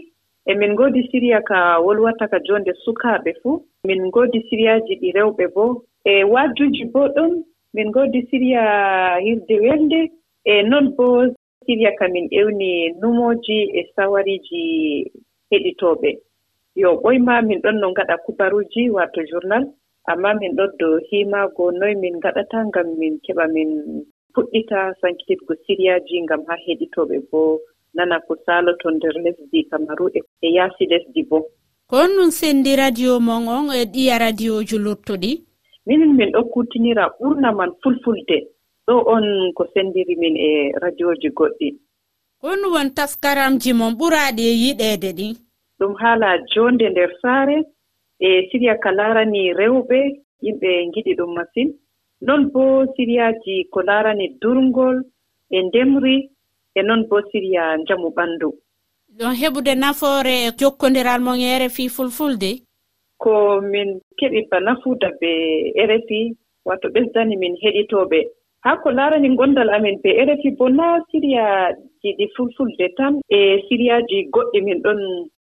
e 0.51 0.55
min 0.55 0.73
ngoodi 0.73 1.03
siriya 1.11 1.41
ka 1.43 1.59
wolwata 1.85 2.29
ka 2.31 2.39
joonde 2.47 2.73
sukaaɓe 2.85 3.31
fuu 3.43 3.63
min 3.87 4.01
ngoodi 4.09 4.39
siriyaaji 4.49 4.95
ɗi 5.01 5.09
rewɓe 5.17 5.45
bo. 5.55 5.65
E 6.05 6.25
waajuuji 6.25 6.85
bo 6.93 7.01
ɗon 7.15 7.33
min 7.75 7.89
ngoodi 7.91 8.21
siriya 8.31 8.63
hirde 9.25 9.55
welde 9.65 10.01
e 10.45 10.63
non 10.63 10.87
bo 10.97 11.07
siriya 11.67 11.93
ka 11.99 12.09
min 12.09 12.27
ƴewni 12.29 12.71
numooji 13.01 13.59
e 13.79 13.81
sawariiji 13.97 14.63
heɗitooɓe 15.51 16.11
yo 16.77 16.89
ɓoyma 17.03 17.43
min 17.43 17.61
ɗon 17.61 17.77
no 17.81 17.91
ngaɗa 17.91 18.17
kubaruuji 18.25 18.91
waato 18.91 19.21
journal. 19.31 19.65
amma 20.13 20.35
min 20.41 20.53
ɗon 20.59 20.71
do 20.79 20.89
himaago 21.09 21.71
noy 21.81 21.95
min 22.03 22.15
ngaɗata 22.19 22.59
ngam 22.69 22.89
min 22.99 23.15
keɓa 23.25 23.45
min 23.55 23.71
puɗɗita 24.35 24.79
sankititgo 25.01 25.53
siriyaji 25.65 26.23
ngam 26.25 26.43
haa 26.49 26.63
heɗitooɓe 26.65 27.17
bo 27.31 27.41
nana 27.95 28.17
ko 28.27 28.33
saaloto 28.47 28.91
nder 28.91 29.15
lesdi 29.25 29.69
kamaru 29.71 30.07
e, 30.19 30.21
e 30.47 30.49
yaasi 30.57 30.85
lesdi 30.93 31.23
bo. 31.31 31.39
Ko 31.89 31.97
on 32.05 32.13
ɗum 32.17 32.31
senndi 32.31 32.77
radio 32.77 33.21
mon 33.21 33.49
on 33.49 33.67
e 33.75 33.85
ɗiya 33.93 34.19
radioji 34.19 34.77
luttuɗi? 34.85 35.33
Minin 35.87 36.13
min 36.17 36.31
ɗo 36.35 36.41
kuutinira 36.53 37.05
ɓurna 37.19 37.53
man 37.59 37.71
fulfulde. 37.83 38.39
Ɗo 38.87 38.95
on 39.15 39.53
ko 39.57 39.63
senndiri 39.75 40.15
min 40.17 40.37
e 40.37 40.73
radioji 40.83 41.29
goɗɗi. 41.39 41.69
On 42.43 42.61
won 42.73 42.89
taskaramji 42.97 43.73
mon 43.73 43.93
ɓuraaɗi 43.99 44.43
e 44.53 44.55
yiɗeede 44.63 45.11
ɗin 45.19 45.35
ɗum 45.81 45.95
haala 46.03 46.29
joonde 46.53 46.87
nder 46.91 47.11
saare 47.23 47.57
e 48.27 48.49
siriya 48.49 48.75
ka 48.83 48.91
laarani 48.99 49.43
rewɓe 49.59 49.99
yimɓe 50.45 50.71
ngiɗi 50.89 51.13
ɗum 51.19 51.31
masin. 51.37 51.69
Noon 52.27 52.43
bo 52.53 52.63
siriyaaji 52.97 53.55
ko 53.73 53.79
laarani 53.89 54.27
durngol 54.41 54.97
e 55.51 55.59
ndemri 55.63 56.17
e 56.79 56.81
noon 56.83 57.03
bo 57.09 57.17
siriya 57.31 57.77
njamu 57.83 58.09
ɓanndu 58.17 58.51
ɗon 59.19 59.35
heɓude 59.41 59.73
nafoore 59.75 60.35
e 60.47 60.51
jokkondiral 60.59 61.21
mon 61.27 61.39
e 61.41 61.59
rfi 61.67 61.85
fulfulde? 61.97 62.51
Ko 63.23 63.61
min 63.61 63.89
keɓi 64.19 64.41
ba 64.51 64.59
nafuuda 64.67 65.09
be 65.21 65.31
rfi 65.91 66.21
wato 66.65 66.87
ɓesdani 66.95 67.35
min 67.37 67.55
heɗitooɓe. 67.63 68.21
Haa 68.65 68.81
ko 68.83 68.89
laarani 68.91 69.29
ngonndal 69.31 69.71
amin 69.77 69.97
be 70.03 70.11
rfi 70.29 70.51
bo 70.59 70.69
naa 70.69 70.97
siriyaaji 71.11 72.09
ɗi 72.19 72.27
fulfulde 72.37 72.87
tan. 72.97 73.15
E 73.29 73.39
siriyaaji 73.69 74.17
goɗɗi 74.35 74.59
min 74.67 74.79
ɗon 74.85 75.01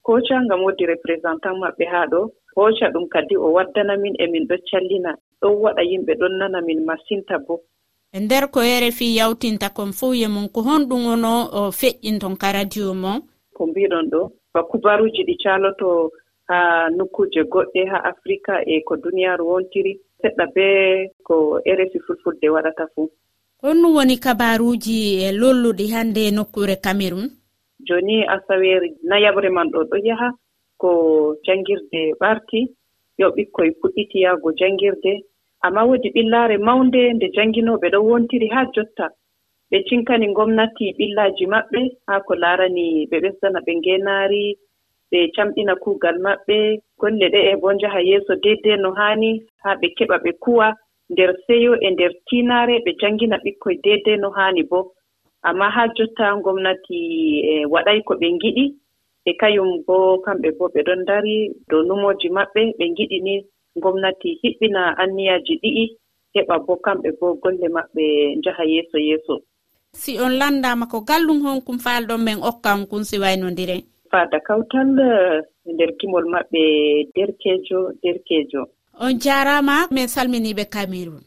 kooca 0.03 0.37
ngam 0.45 0.63
woodi 0.65 0.85
représentant 0.87 1.57
maɓɓe 1.63 1.85
haa 1.93 2.07
ɗo. 2.13 2.21
hooca 2.55 2.87
ɗum 2.93 3.09
kadi 3.09 3.37
o 3.37 3.53
waddana 3.53 3.97
min 3.97 4.15
e 4.19 4.27
min 4.27 4.47
ɗo 4.47 4.57
callina. 4.71 5.17
Ɗon 5.41 5.55
waɗa 5.63 5.83
yimɓe 5.83 6.13
ɗon 6.21 6.39
nana 6.39 6.61
min 6.61 6.85
masinta 6.85 7.39
bo. 7.47 7.61
E 8.13 8.21
nder 8.21 8.51
ko 8.51 8.61
yere 8.63 8.91
fi 8.93 9.17
yawtinta 9.17 9.71
kon 9.71 9.93
fof 9.93 10.15
ye 10.15 10.29
mum 10.29 10.49
ko 10.49 10.61
honɗum 10.63 11.07
ono 11.07 11.33
o 11.53 11.71
feƴƴinton 11.71 12.37
ka 12.37 12.53
radio 12.53 12.95
mon. 12.95 13.21
Ko 13.55 13.67
mbiɗon 13.67 14.11
ɗo 14.11 14.33
ba 14.55 14.63
kubaruji 14.63 15.25
ɗi 15.25 15.37
caloto 15.43 16.11
haa 16.49 16.91
nokkuuje 16.97 17.43
goɗɗe 17.53 17.81
haa 17.91 18.05
africa 18.13 18.53
e 18.67 18.81
ko 18.87 18.97
duniyaaru 18.97 19.45
wontiri 19.51 19.93
seɗɗa 20.21 20.45
be 20.55 20.67
ko 21.27 21.61
rfi 21.79 21.99
fulfulde 22.07 22.47
waɗata 22.55 22.85
fuu 22.95 23.09
honɗum 23.63 23.95
woni 23.97 24.17
kabaruuji 24.25 24.97
e 25.25 25.33
lolluɗi 25.41 25.87
hannde 25.95 26.31
nokkure 26.31 26.77
cameron 26.85 27.31
jooni 27.87 28.27
asaweeri 28.35 28.89
nayaɓre 29.09 29.49
man 29.51 29.69
ɗo 29.73 29.81
ɗo 29.91 29.97
yaha 30.09 30.29
ko 30.83 30.91
janngirde 31.47 32.01
ɓarti 32.21 32.61
yo 33.21 33.27
ɓikkoye 33.37 33.71
puɗɗiti 33.81 34.19
yahgo 34.25 34.49
janngirde 34.61 35.13
amma 35.67 35.83
woodi 35.89 36.09
ɓillaare 36.15 36.57
mawnde 36.67 37.01
nde 37.17 37.27
jannginooɓe 37.37 37.87
ɗo 37.95 37.99
wontiri 38.09 38.47
haa 38.55 38.67
jotta. 38.75 39.07
Ɓe 39.71 39.79
cinkani 39.89 40.27
ngomnati 40.33 40.85
ɓillaaji 40.99 41.45
maɓɓe 41.55 41.81
haa 42.07 42.21
ko 42.27 42.33
laarani 42.43 42.87
ɓe 43.11 43.17
ɓesdana 43.25 43.59
ɓe 43.67 43.73
ngeenaari 43.79 44.45
ɓe 45.11 45.19
camɗina 45.35 45.75
kuugal 45.83 46.17
maɓɓe. 46.27 46.57
Golle 47.01 47.27
ɗe 47.35 47.41
e 47.53 47.55
bo 47.61 47.69
njaha 47.77 48.01
yeeso 48.09 48.33
deydey 48.43 48.77
no 48.83 48.91
haani 48.99 49.31
haa 49.63 49.79
ɓe 49.81 49.87
keɓa 49.97 50.17
ɓe 50.25 50.31
kuwa 50.43 50.67
nder 51.13 51.31
seyo 51.47 51.73
e 51.87 51.89
nder 51.95 52.13
tiinaare 52.27 52.75
ɓe 52.85 52.91
janngina 53.01 53.37
ɓikkoye 53.45 53.77
deydey 53.85 54.17
no 54.23 54.29
haani 54.37 54.63
bo. 54.71 54.79
Amma 55.49 55.67
haa 55.75 55.89
jotta 55.97 56.27
ngomnati 56.41 56.99
e 57.51 57.53
waɗay 57.73 57.99
ko 58.07 58.13
ɓe 58.21 58.29
ngiɗi 58.37 58.65
e 59.25 59.33
kayum 59.41 59.85
bo 59.87 60.19
kamɓe 60.25 60.49
bo 60.59 60.65
ɓe 60.75 60.81
ɗon 60.87 61.05
dari 61.09 61.51
dow 61.69 61.83
numoji 61.83 62.29
maɓɓe 62.37 62.61
ɓe 62.79 62.85
giɗi 62.97 63.19
ni. 63.23 63.35
Gomnati 63.83 64.29
hiɓɓina 64.43 64.83
anniyaji 65.03 65.55
ɗi'i 65.63 65.85
heɓa 66.35 66.59
bo 66.67 66.77
kamɓe 66.85 67.09
bo 67.21 67.35
golle 67.43 67.69
maɓɓe 67.77 68.05
njaha 68.39 68.65
yeeso 68.65 68.99
yeeso. 68.99 69.35
Si 69.93 70.19
on 70.21 70.33
landama 70.41 70.87
ko 70.87 71.01
gallum 71.01 71.41
honkum 71.45 71.79
faalɗon 71.79 72.23
men 72.25 72.39
okkan 72.43 72.87
kum 72.91 73.05
si 73.05 73.19
waynodiren 73.19 73.83
fada 74.13 74.39
kawtal 74.47 74.99
e 75.09 75.73
nder 75.73 75.91
gimol 75.99 76.27
maɓɓe 76.35 76.63
derkejo 77.15 77.81
derkejo. 78.03 78.63
On 79.01 79.13
jarama 79.25 79.77
min 79.95 80.09
salminiɓe 80.15 80.65
cameron 80.75 81.23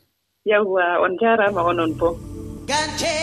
yawwa 0.46 0.84
on 1.04 1.14
jarama 1.22 1.62
onon 1.70 1.92
bo. 2.00 2.10
Gance 2.70 3.14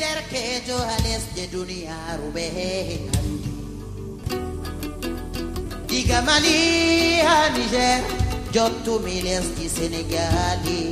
derkejo 0.00 0.76
ha 0.88 0.96
lesɗe 1.04 1.42
duniyaru 1.52 2.26
ɓe 2.34 2.44
hehe 2.56 2.96
diga 6.00 6.20
mali 6.28 7.20
ha 7.28 7.38
niger 7.54 8.00
jottumi 8.54 9.16
lesdi 9.26 9.66
senegali. 9.76 10.82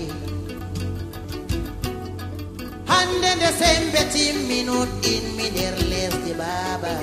Hande 2.91 3.31
nde 3.37 3.51
sembe 3.61 4.03
timminuɗɗinmi 4.13 5.47
nder 5.55 5.77
lesdi 5.93 6.33
baba. 6.41 6.95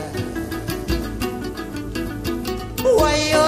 Wayo 2.99 3.47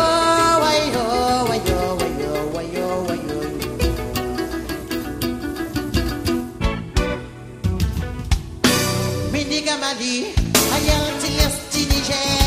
wayo 0.64 1.06
wayo 1.50 1.80
wayo 2.00 2.32
wayo 2.56 2.88
wayo. 3.08 3.40
Mi 9.32 9.42
diga 9.50 9.76
mali 9.84 10.14
a 10.74 10.78
yalti 10.88 11.30
lesdi 11.40 11.82
niger. 11.92 12.47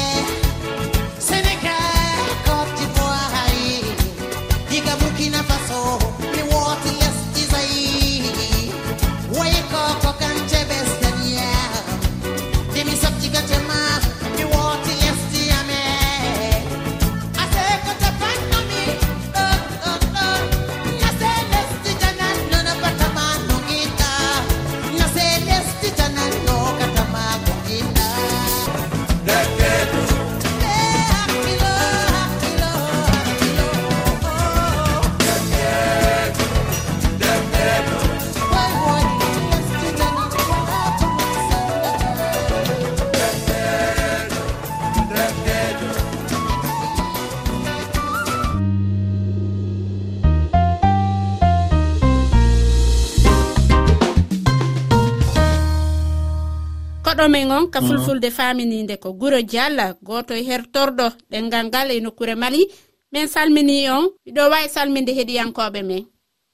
gaɗomen 57.20 57.50
on 57.52 57.70
ka 57.70 57.80
mhm. 57.80 57.86
fulfulde 57.86 58.30
faminide 58.30 58.96
ko 59.00 59.12
guro 59.12 59.36
dialla 59.42 59.94
goto 60.02 60.32
e 60.34 60.42
hertorɗo 60.48 61.06
ɗengal 61.30 61.66
ngal 61.68 61.90
e 61.90 62.00
nokkure 62.00 62.34
mali. 62.34 62.64
Min 63.12 63.26
salmini 63.26 63.88
on 63.88 64.04
miɗo 64.26 64.42
wawi 64.50 64.68
salminde 64.68 65.12
heɗiyankoɓe 65.18 65.80
men. 65.88 66.04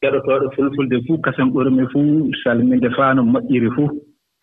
Keɗotoɗo 0.03 0.51
fulfulde 0.57 0.97
fuu 1.07 1.19
kasen 1.25 1.53
ɓurmi 1.53 1.85
fuu 1.93 2.31
salminde 2.43 2.89
faa 2.97 3.15
no 3.15 3.23
moƴƴiri 3.23 3.71
fuu. 3.77 3.89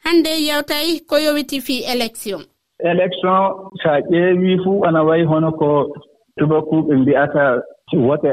Hannde 0.05 0.31
yewtay 0.47 0.99
ko 1.09 1.15
yowiti 1.17 1.59
fii 1.62 1.83
élection 1.93 2.41
élection 2.79 3.39
so 3.81 3.89
a 3.89 3.99
ƴeewii 4.01 4.63
fuu 4.63 4.83
ana 4.86 5.03
wayi 5.03 5.23
hono 5.25 5.51
ko 5.51 5.93
tubakuuɓe 6.38 6.95
mbiyata 6.95 7.62
wote 7.93 8.31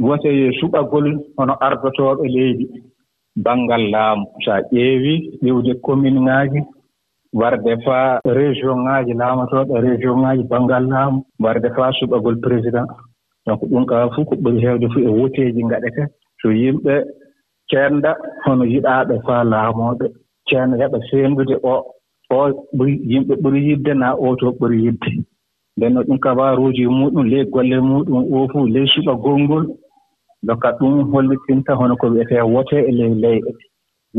wote 0.00 0.28
suɓagol 0.60 1.06
hono 1.36 1.54
ardotooɓe 1.60 2.26
leydi. 2.28 2.66
Banngal 3.36 3.90
laamu. 3.90 4.26
So 4.44 4.52
a 4.52 4.60
ƴeewii 4.72 5.38
ƴewde 5.42 5.80
commune 5.80 6.20
ŋaaji. 6.20 6.60
warde 7.40 7.72
faa 7.84 8.20
région 8.38 8.76
ŋaaji 8.86 9.12
laamatooɗo 9.20 9.74
région 9.86 10.16
ŋaaji 10.22 10.42
banngal 10.50 10.84
laamu 10.92 11.18
warde 11.44 11.68
faa 11.76 11.90
suɓagol 11.98 12.36
président. 12.46 12.86
Donc 13.46 13.60
ɗum 13.70 13.84
kaa 13.90 14.08
fof 14.14 14.24
ko 14.28 14.34
ɓuri 14.42 14.58
heewde 14.64 14.86
fof 14.92 15.02
e 15.08 15.10
woteeji 15.18 15.62
ngaɗete 15.64 16.02
so 16.40 16.48
yimɓe 16.60 16.94
ceenda 17.70 18.10
hono 18.44 18.64
yiɗaaɓe 18.72 19.14
faa 19.26 19.42
laamooɓe 19.52 20.06
ceenɗa 20.48 20.76
heɓa 20.82 20.98
seendude 21.10 21.54
o 21.72 21.74
oo 22.34 22.46
yimɓe 23.10 23.34
ɓuri 23.42 23.60
yidde 23.68 23.92
naa 24.00 24.14
oo 24.24 24.36
to 24.40 24.46
ɓuri 24.60 24.76
yidde. 24.84 25.10
Nden 25.76 25.92
noon 25.94 26.06
ɗum 26.08 26.18
kabaruuji 26.24 26.84
muɗum 26.98 27.26
ley 27.32 27.44
golle 27.52 27.76
muɗum 27.90 28.22
oo 28.34 28.48
fof 28.52 28.66
ley 28.74 28.86
suɓa 28.94 29.14
gongol 29.22 29.64
donc 30.46 30.62
ɗum 30.78 30.94
hollitinta 31.12 31.72
hono 31.78 31.94
ko 32.00 32.06
wiyetee 32.12 32.42
wotee 32.54 32.82
e 32.88 32.92
ley 32.98 33.12
leyɗe. 33.22 33.50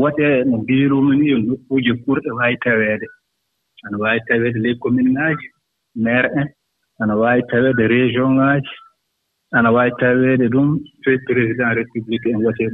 wote 0.00 0.26
no 0.48 0.56
mbiirumi 0.62 1.14
ni 1.20 1.26
yo 1.32 1.38
nokkuuji 1.46 1.92
kurɗe 2.02 2.30
waawi 2.38 2.56
taweede. 2.64 3.06
Ana 3.84 3.96
waawi 4.02 4.20
taweede 4.28 4.58
ley 4.64 4.74
commune 4.82 5.10
ŋaaji 5.16 5.46
maire 6.04 6.28
en 6.40 6.48
ana 7.00 7.14
waawi 7.20 7.42
taweede 7.50 7.84
région 7.94 8.30
ŋaaji 8.38 8.72
ana 9.56 9.68
waawi 9.74 9.92
taweede 10.00 10.46
ɗum 10.54 10.68
président 11.26 11.70
république 11.78 12.26
en 12.32 12.38
wote 12.44 12.64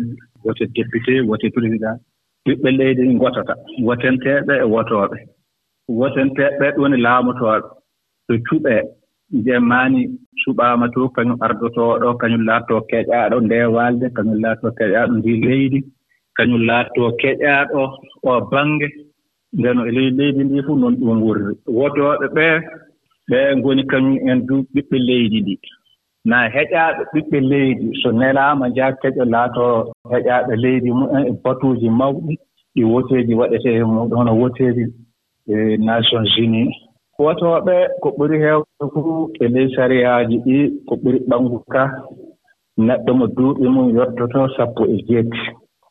wote 0.45 0.65
député 0.77 1.15
wote 1.29 1.47
président. 1.57 1.97
Ɓiɓɓe 2.45 2.69
leydi 2.79 3.03
ɗi 3.07 3.15
ngotata 3.15 3.55
wotenteeɓe 3.87 4.55
e 4.65 4.67
wotooɓe. 4.75 5.17
Wotenteeɓe 6.01 6.67
ɗo 6.75 6.81
woni 6.83 6.97
laamotooɓe. 7.07 7.69
So 8.27 8.33
cuɓee 8.47 8.81
ndemaani 9.39 10.01
suɓaama 10.43 10.87
to 10.95 11.01
kañum 11.15 11.39
ardotooɗo 11.45 12.09
kañum 12.21 12.43
laattoo 12.49 12.81
keƴaaɗo 12.91 13.37
ndee 13.47 13.67
waalde 13.77 14.07
kañum 14.17 14.39
laattoo 14.45 14.73
keƴaaɗo 14.79 15.13
ndi 15.19 15.33
leydi. 15.47 15.79
kañum 16.43 16.63
laatoo 16.69 17.11
keƴaaɗo 17.21 17.83
o 18.29 18.33
baŋnge. 18.51 18.89
Ndeno 19.59 19.81
e 19.89 19.91
ley 19.97 20.11
leydi 20.19 20.43
ndi 20.45 20.63
fof 20.67 20.77
noon 20.81 20.95
ɗum 21.01 21.19
wurri 21.25 21.45
wotooɓe 21.79 22.27
ɓee 22.37 22.57
ɓee 23.31 23.49
ngoni 23.59 23.83
kañum 23.91 24.17
en 24.31 24.39
du 24.47 24.55
ɓiɓɓe 24.75 24.97
leydi 25.09 25.39
ndii 25.43 25.61
naa 26.31 26.47
heƴaaɓe 26.55 27.03
ɓiɓɓe 27.13 27.39
leydi 27.51 27.87
so 28.01 28.09
nelaama 28.19 28.65
njaa 28.69 28.93
keƴo 29.01 29.25
laatoo 29.35 29.77
heƴaaɓe 30.13 30.53
leydi 30.65 30.89
mumen 30.99 31.23
e 31.27 31.29
eh, 31.31 31.35
batuuji 31.45 31.89
mawɗi 32.01 32.35
ɗi 32.75 32.83
woteeji 32.93 33.33
waɗetee 33.41 33.77
e 33.81 33.85
muɗum 33.95 34.19
hono 34.19 34.33
woteeji 34.41 34.85
e 35.53 35.55
nations 35.87 36.33
unis 36.45 36.75
wotooɓe 37.25 37.75
ko 38.03 38.09
ɓuri 38.17 38.37
heewde 38.45 38.85
fuu 38.93 39.31
e 39.43 39.47
ley 39.55 39.67
sariyaaji 39.75 40.37
ɗi 40.45 40.57
ko 40.87 40.93
ɓuri 41.03 41.19
ɓanngu 41.29 41.59
ka. 41.73 41.83
Neɗɗo 42.87 43.11
mo 43.19 43.27
duuɓi 43.37 43.65
mum 43.75 43.89
yottotoo 43.97 44.49
sappo 44.57 44.83
e 44.95 44.97
jeeti. 45.09 45.41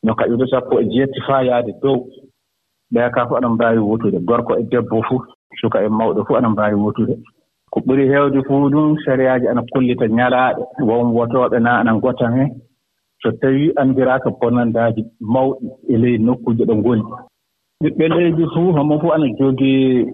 no 0.03 0.13
kaɓirɗe 0.15 0.45
sappo 0.51 0.79
e 0.81 0.85
jeetti 0.93 1.19
faa 1.27 1.41
yahde 1.47 1.71
dow. 1.81 1.97
Ɓee 2.93 3.09
kaa 3.13 3.25
fof 3.27 3.37
aɗa 3.37 3.49
mbaawi 3.49 3.79
wotude. 3.89 4.17
Gorko 4.27 4.53
e 4.59 4.63
debbo 4.71 5.01
fof 5.07 5.21
suka 5.59 5.77
e 5.85 5.89
mawɗo 5.89 6.21
fof 6.27 6.37
aɗa 6.37 6.49
mbaawi 6.49 6.75
wotude. 6.83 7.15
Ko 7.71 7.79
ɓuri 7.85 8.07
heewde 8.11 8.39
fuu 8.47 8.69
ɗum 8.73 8.97
sariyaaji 9.05 9.47
ana 9.47 9.61
kollita 9.71 10.05
ñalaaɗe. 10.07 10.61
Won 10.87 11.13
wotooɓe 11.17 11.57
naa 11.59 11.79
ana 11.79 11.93
ngotan 11.95 12.33
heen 12.37 12.51
so 13.21 13.31
tawii 13.31 13.71
anndiraaka 13.81 14.29
bonnandaaji 14.39 15.01
mawɗi 15.33 15.67
e 15.93 15.97
ley 15.97 16.17
nokkuuje 16.17 16.63
ɗo 16.69 16.75
ngoni. 16.75 17.03
Ɓiɓɓe 17.83 18.05
leydi 18.15 18.43
fuu 18.53 18.73
homo 18.75 18.99
fof 19.01 19.11
ana 19.15 19.27
jogii 19.39 20.05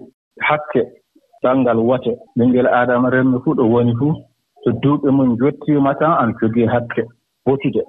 hakke 0.48 0.82
banngal 1.42 1.78
wote. 1.88 2.12
Ɓinngel 2.36 2.66
aadama 2.66 3.10
remmi 3.10 3.38
fuu 3.44 3.54
ɗo 3.58 3.64
woni 3.72 3.92
fuu 3.98 4.12
so 4.62 4.70
duuɓi 4.82 5.10
mum 5.10 5.36
jottiima 5.40 5.94
tan 5.98 6.12
ana 6.20 6.32
jogii 6.40 6.66
hakke 6.66 7.02
wotude. 7.46 7.82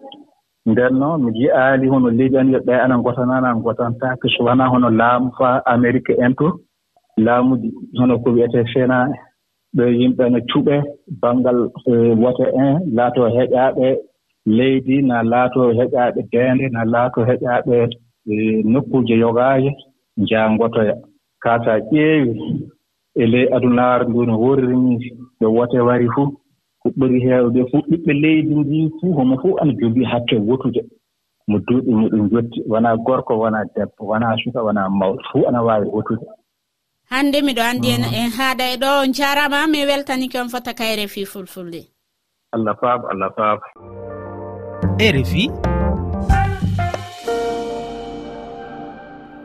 nden 0.72 0.94
noon 1.02 1.20
mi 1.24 1.32
jiyaali 1.38 1.86
hono 1.92 2.10
leydi 2.18 2.38
an 2.42 2.52
yo 2.54 2.60
ɓee 2.68 2.80
ana 2.84 2.96
ngotanaani 3.00 3.48
an 3.50 3.58
ngotantaake 3.62 4.28
so 4.34 4.40
wonaa 4.48 4.72
hono 4.74 4.90
laamu 5.00 5.30
faa 5.38 5.58
amérique 5.74 6.14
en 6.26 6.34
to 6.40 6.48
laamuji 7.26 7.70
hono 8.00 8.14
ko 8.24 8.28
wiyetee 8.36 8.66
sena 8.74 8.98
ɓe 9.76 9.84
yimɓe 10.00 10.24
no 10.34 10.40
cuɓee 10.50 10.82
banngal 11.22 11.60
eh, 11.92 12.14
wote 12.22 12.46
en 12.64 12.74
laatoo 12.98 13.28
heƴaaɓe 13.36 13.88
leydi 14.58 14.96
na 15.10 15.16
laatoo 15.32 15.70
heƴaaɓe 15.80 16.20
deende 16.32 16.66
na 16.76 16.82
laatoo 16.94 17.24
heƴaaɓe 17.30 17.76
eh, 18.32 18.58
nokkuuje 18.72 19.16
yogaaje 19.24 19.72
njaha 20.22 20.48
ngotoya 20.54 20.96
kaa 21.44 21.58
so 21.64 21.70
a 21.72 21.80
ƴeewi 21.92 22.34
e 23.22 23.26
ley 23.32 23.46
adunaaru 23.56 24.04
ndu 24.10 24.22
no 24.26 24.36
worri 24.44 24.68
ni 24.84 24.94
yo 25.42 25.48
wote 25.56 25.80
wari 25.88 26.08
fuu. 26.16 26.39
ko 26.82 26.88
ɓuri 26.98 27.20
heewde 27.26 27.62
fof 27.72 27.86
ɓiɓɓe 27.90 28.14
leydi 28.24 28.54
ndi 28.56 28.78
fuu 29.00 29.14
homo 29.18 29.36
fof 29.42 29.56
ana 29.62 29.74
jogii 29.80 30.06
hakke 30.12 30.36
wotude. 30.48 30.82
Mo 31.48 31.58
duuɓi 31.68 31.92
muɗum 32.00 32.30
jotti 32.32 32.60
wonaa 32.72 32.96
gorko 33.06 33.34
wonaa 33.42 33.66
debbo 33.76 34.02
wonaa 34.12 34.36
suka 34.44 34.60
wonaa 34.68 34.90
mawɗo 35.00 35.22
fuu 35.32 35.48
ana 35.48 35.62
waawi 35.68 35.88
wotude. 35.96 36.26
Hannde 37.12 37.42
miɗo 37.42 37.62
anndi 37.62 37.88
en 37.96 38.02
mm. 38.06 38.14
en 38.22 38.30
haaɗa 38.38 38.66
e 38.74 38.76
ɗo 38.84 38.90
jarama 39.18 39.68
mi 39.68 39.86
weltanike 39.90 40.38
on 40.40 40.50
fota 40.50 40.74
kayre 40.74 41.08
fi 41.08 41.26
fulfulde. 41.26 41.82
Allah 42.52 42.74
faabo 42.82 43.06
allah 43.14 43.30
faabo 43.38 43.62
rfi 45.00 45.44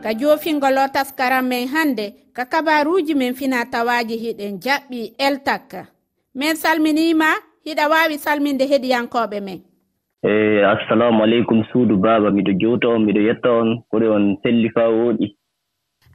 ka 0.03 0.13
joofingol 0.13 0.77
o 0.77 0.87
taskaran 0.93 1.45
men 1.45 1.67
hannde 1.67 2.05
ka 2.33 2.45
kabaruuji 2.45 3.13
men 3.15 3.33
fina 3.33 3.65
tawaaji 3.65 4.15
hiɗen 4.23 4.59
jaɓɓi 4.63 5.13
eltakka 5.17 5.94
min 6.35 6.55
salminiima 6.55 7.29
hiɗa 7.65 7.89
waawi 7.89 8.17
salminde 8.17 8.65
heɗiyankooɓe 8.71 9.39
men. 9.41 9.59
Eyi 10.23 10.63
assalamu 10.63 11.23
aleykum 11.23 11.63
suudu 11.71 11.97
baaba 11.97 12.31
miɗo 12.31 12.51
jowta 12.61 12.87
on 12.87 13.05
miɗo 13.05 13.21
yetta 13.27 13.49
on 13.51 13.69
kore 13.89 14.07
on 14.09 14.37
selli 14.43 14.69
faa 14.69 14.89
wooɗi 14.89 15.27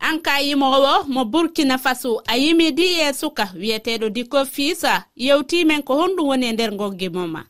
an 0.00 0.18
ka 0.22 0.40
yimowo 0.40 1.04
mo 1.08 1.24
burkina 1.24 1.78
faso 1.78 2.22
a 2.26 2.36
yimidi 2.36 2.86
e 3.06 3.12
suka 3.12 3.44
wiyeteɗo 3.60 4.08
dikko 4.08 4.44
fiisa 4.44 5.04
yewtimen 5.16 5.82
ko 5.82 5.92
honɗum 5.94 6.28
woni 6.28 6.46
e 6.46 6.52
nder 6.52 6.72
goggimo 6.76 7.26
ma 7.28 7.42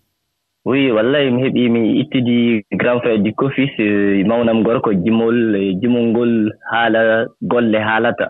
oui 0.64 0.90
wallay 0.90 1.30
mi 1.30 1.42
heɓi 1.42 1.70
mi 1.70 2.00
ittidi 2.00 2.64
grand 2.80 3.00
frère 3.00 3.22
dikko 3.24 3.48
fils 3.50 3.72
e 3.78 4.24
mawnam 4.24 4.62
gorko 4.62 4.92
jimol 4.94 5.56
e 5.56 5.74
jimol 5.80 6.04
ngol 6.10 6.32
haala 6.70 7.26
golle 7.42 7.78
haalata. 7.78 8.26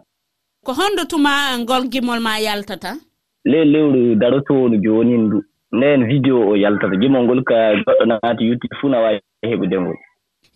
Ko 0.65 0.73
honɗo 0.73 1.05
tuma 1.11 1.59
ngol 1.59 1.89
gimol 1.93 2.21
ma 2.21 2.39
yaltata? 2.39 2.95
ley 3.45 3.65
lewru 3.65 4.15
darotoworu 4.15 4.77
jooni 4.77 5.19
ndu. 5.19 5.43
Nden 5.73 6.07
vidéo 6.07 6.49
o 6.51 6.57
yaltata. 6.57 6.97
Jimol 6.97 7.25
ngol 7.25 7.45
ka 7.45 7.55
goɗɗo 7.87 8.05
naati 8.07 8.49
yuttii 8.49 8.77
fuu 8.81 8.89
na 8.89 9.01
waawi 9.01 9.21
heɓude 9.43 9.81
ngol 9.81 9.97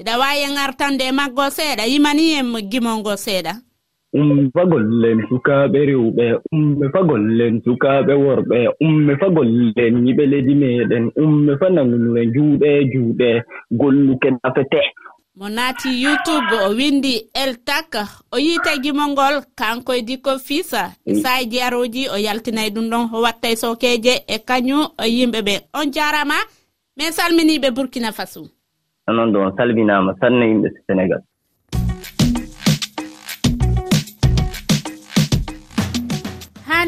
iɗa 0.00 0.18
waawi 0.20 0.46
ŋartande 0.56 1.04
e 1.06 1.12
maggo 1.12 1.44
seeɗa 1.56 1.84
yimani 1.92 2.24
en 2.38 2.48
gimol 2.70 2.98
ngol 3.00 3.18
seeɗa? 3.26 3.52
Umme 4.18 4.50
fagollen 4.54 5.18
sukaaɓe 5.28 5.78
rewɓe 5.90 6.24
umme 6.52 6.86
fagollen 6.94 7.54
sukaaɓe 7.64 8.12
worɓe 8.24 8.58
umme 8.80 9.12
fagollen 9.20 9.94
yiɓe 10.06 10.24
leydi 10.32 10.54
meeɗen 10.54 11.04
umme 11.22 11.52
fa 11.60 11.66
nanguno 11.70 12.10
e 12.22 12.24
juuɗe 12.34 12.66
e 12.78 12.82
juuɗe 12.92 13.28
golluke 13.80 14.28
nafete 14.30 14.80
mo 15.36 15.48
naati 15.48 15.90
youtube 16.02 16.54
o 16.66 16.68
windi 16.78 17.14
eltak 17.34 17.90
o 18.32 18.38
yiitagimo 18.38 19.08
ngol 19.08 19.42
kanko 19.58 19.94
e 19.94 20.02
dikko 20.02 20.38
fisa. 20.38 20.94
Mm. 21.06 21.12
Isaye 21.12 21.46
jeyaroji 21.46 22.08
o 22.08 22.16
yaltinay 22.16 22.70
ɗum 22.70 22.86
ɗon 22.90 23.08
o 23.12 23.20
watta 23.22 23.48
e 23.50 23.56
sokeje 23.56 24.14
e 24.28 24.36
kañum 24.48 24.84
e 24.98 25.06
yimɓe 25.16 25.40
ɓe 25.46 25.54
on 25.74 25.90
jarama 25.92 26.34
min 26.96 27.12
salminiɓe 27.12 27.70
burkina 27.76 28.12
faso. 28.12 28.42
Onon 29.08 29.32
ɗo 29.32 29.38
on 29.46 29.56
salminama 29.56 30.14
sanna 30.20 30.44
yimɓe 30.46 30.68
sénégal. 30.86 31.22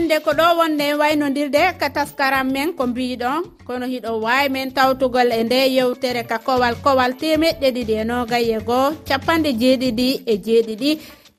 hande 0.06 0.22
ko 0.22 0.30
ɗo 0.38 0.46
wonde 0.58 0.86
waynodirde 1.00 1.62
ka 1.80 1.88
taskaram 1.90 2.46
men 2.54 2.70
ko 2.78 2.86
mbiɗon 2.86 3.42
kono 3.66 3.86
hiɗo 3.92 4.10
wawi 4.24 4.48
men 4.54 4.70
tawtugol 4.70 5.32
e 5.32 5.42
nde 5.44 5.58
yewtere 5.76 6.22
ka 6.30 6.38
kowal 6.46 6.74
kowal 6.84 7.12
temeɗɗe 7.20 7.68
ɗiɗi 7.76 7.94
e 8.02 8.04
nogaye 8.10 8.58
goho 8.68 8.94
capanɗe 9.08 9.50
jeeɗiɗi 9.60 10.08
e 10.32 10.34
jeeɗiɗi. 10.44 10.90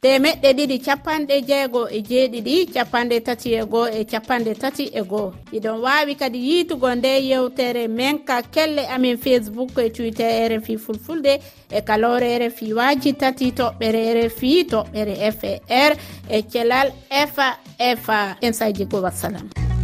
temeɗɗe 0.01 0.49
ɗiɗi 0.57 0.77
capanɗe 0.85 1.35
jeego 1.47 1.81
e 1.89 2.01
jeeɗiɗi 2.09 2.55
capanɗe 2.73 3.19
tati 3.25 3.53
e 3.53 3.63
goo 3.71 3.87
e 3.87 4.05
capanɗe 4.05 4.53
tati 4.61 4.83
e 4.93 5.01
goo. 5.01 5.33
Iɗon 5.51 5.81
wawi 5.81 6.15
kadi 6.15 6.39
yiitugo 6.47 6.95
nde 6.95 7.11
yewtere 7.29 7.87
men 7.87 8.19
ka 8.19 8.41
kelle 8.41 8.85
amin 8.87 9.17
facebook 9.17 9.77
e 9.77 9.89
twitter 9.89 10.29
e 10.29 10.57
rfi 10.57 10.77
fulfulde 10.77 11.39
e 11.71 11.81
kalore 11.81 12.27
e 12.35 12.39
rfi 12.47 12.73
waji 12.73 13.13
tati 13.13 13.51
toɓɓere 13.51 14.01
e 14.09 14.27
rfi 14.27 14.63
toɓɓere 14.71 15.31
far 15.31 15.97
e 16.29 16.41
celal 16.51 16.91
fa 17.35 17.57
fa 17.95 18.37
en 18.41 18.53
sayji 18.53 18.85
go 18.85 19.01
wassalam. 19.01 19.76